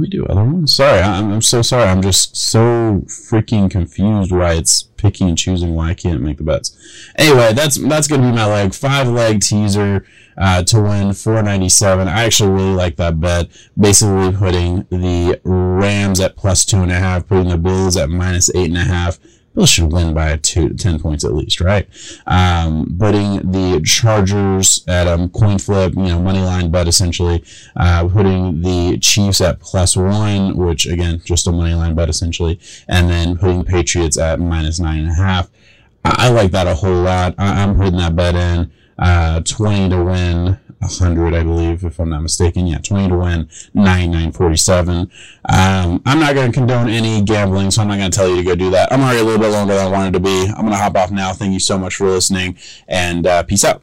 let 0.00 0.10
me 0.10 0.18
do 0.18 0.24
other 0.26 0.44
ones. 0.44 0.74
Sorry, 0.74 1.00
I'm, 1.00 1.30
I'm 1.30 1.42
so 1.42 1.60
sorry. 1.60 1.84
I'm 1.84 2.00
just 2.00 2.34
so 2.34 3.02
freaking 3.06 3.70
confused 3.70 4.32
why 4.32 4.54
it's 4.54 4.84
picking 4.96 5.28
and 5.28 5.36
choosing 5.36 5.74
why 5.74 5.90
I 5.90 5.94
can't 5.94 6.22
make 6.22 6.38
the 6.38 6.42
bets. 6.42 6.74
Anyway, 7.16 7.52
that's 7.52 7.76
that's 7.76 8.08
gonna 8.08 8.30
be 8.30 8.34
my 8.34 8.46
leg 8.46 8.72
five 8.72 9.08
leg 9.08 9.40
teaser 9.40 10.06
uh, 10.38 10.62
to 10.64 10.80
win 10.80 11.12
497. 11.12 12.08
I 12.08 12.24
actually 12.24 12.50
really 12.50 12.74
like 12.74 12.96
that 12.96 13.20
bet. 13.20 13.48
Basically 13.78 14.32
putting 14.32 14.86
the 14.90 15.38
Rams 15.44 16.18
at 16.20 16.36
plus 16.36 16.64
two 16.64 16.78
and 16.78 16.90
a 16.90 16.98
half, 16.98 17.28
putting 17.28 17.48
the 17.48 17.58
Bills 17.58 17.96
at 17.96 18.08
minus 18.08 18.50
eight 18.54 18.68
and 18.68 18.78
a 18.78 18.84
half. 18.84 19.18
Bills 19.54 19.70
should 19.70 19.92
win 19.92 20.14
by 20.14 20.36
two, 20.36 20.74
10 20.74 21.00
points 21.00 21.24
at 21.24 21.34
least, 21.34 21.60
right? 21.60 21.88
Um, 22.26 22.96
putting 22.98 23.50
the 23.50 23.80
Chargers 23.84 24.84
at 24.86 25.08
a 25.08 25.14
um, 25.14 25.28
coin 25.30 25.58
flip, 25.58 25.94
you 25.96 26.02
know, 26.02 26.20
money 26.20 26.40
line 26.40 26.70
bet 26.70 26.86
essentially. 26.86 27.42
Uh, 27.74 28.08
putting 28.08 28.62
the 28.62 28.98
Chiefs 29.00 29.40
at 29.40 29.58
plus 29.58 29.96
one, 29.96 30.56
which 30.56 30.86
again, 30.86 31.20
just 31.24 31.48
a 31.48 31.52
money 31.52 31.74
line 31.74 31.94
bet 31.94 32.08
essentially. 32.08 32.60
And 32.88 33.10
then 33.10 33.36
putting 33.36 33.64
Patriots 33.64 34.16
at 34.18 34.38
minus 34.38 34.78
nine 34.78 35.00
and 35.00 35.10
a 35.10 35.14
half. 35.14 35.50
I, 36.04 36.26
I 36.26 36.28
like 36.30 36.52
that 36.52 36.68
a 36.68 36.74
whole 36.76 37.02
lot. 37.02 37.34
I, 37.36 37.62
I'm 37.62 37.76
putting 37.76 37.98
that 37.98 38.14
bet 38.14 38.36
in 38.36 38.70
uh, 39.00 39.40
20 39.40 39.88
to 39.88 40.04
win 40.04 40.58
100, 40.80 41.34
I 41.34 41.42
believe, 41.42 41.84
if 41.84 41.98
I'm 41.98 42.08
not 42.08 42.22
mistaken. 42.22 42.66
Yeah, 42.66 42.78
20 42.78 43.08
to 43.08 43.16
win, 43.16 43.48
9, 43.74 44.10
947. 44.10 45.10
Um, 45.48 46.02
I'm 46.06 46.18
not 46.18 46.34
going 46.34 46.50
to 46.50 46.58
condone 46.58 46.88
any 46.88 47.22
gambling, 47.22 47.70
so 47.70 47.82
I'm 47.82 47.88
not 47.88 47.98
going 47.98 48.10
to 48.10 48.16
tell 48.16 48.28
you 48.28 48.36
to 48.36 48.42
go 48.42 48.54
do 48.54 48.70
that. 48.70 48.92
I'm 48.92 49.02
already 49.02 49.20
a 49.20 49.24
little 49.24 49.40
bit 49.40 49.50
longer 49.50 49.74
than 49.74 49.86
I 49.86 49.90
wanted 49.90 50.14
to 50.14 50.20
be. 50.20 50.46
I'm 50.46 50.62
going 50.62 50.70
to 50.70 50.76
hop 50.76 50.96
off 50.96 51.10
now. 51.10 51.32
Thank 51.32 51.52
you 51.52 51.60
so 51.60 51.78
much 51.78 51.96
for 51.96 52.08
listening, 52.08 52.56
and 52.88 53.26
uh, 53.26 53.42
peace 53.42 53.62
out. 53.62 53.78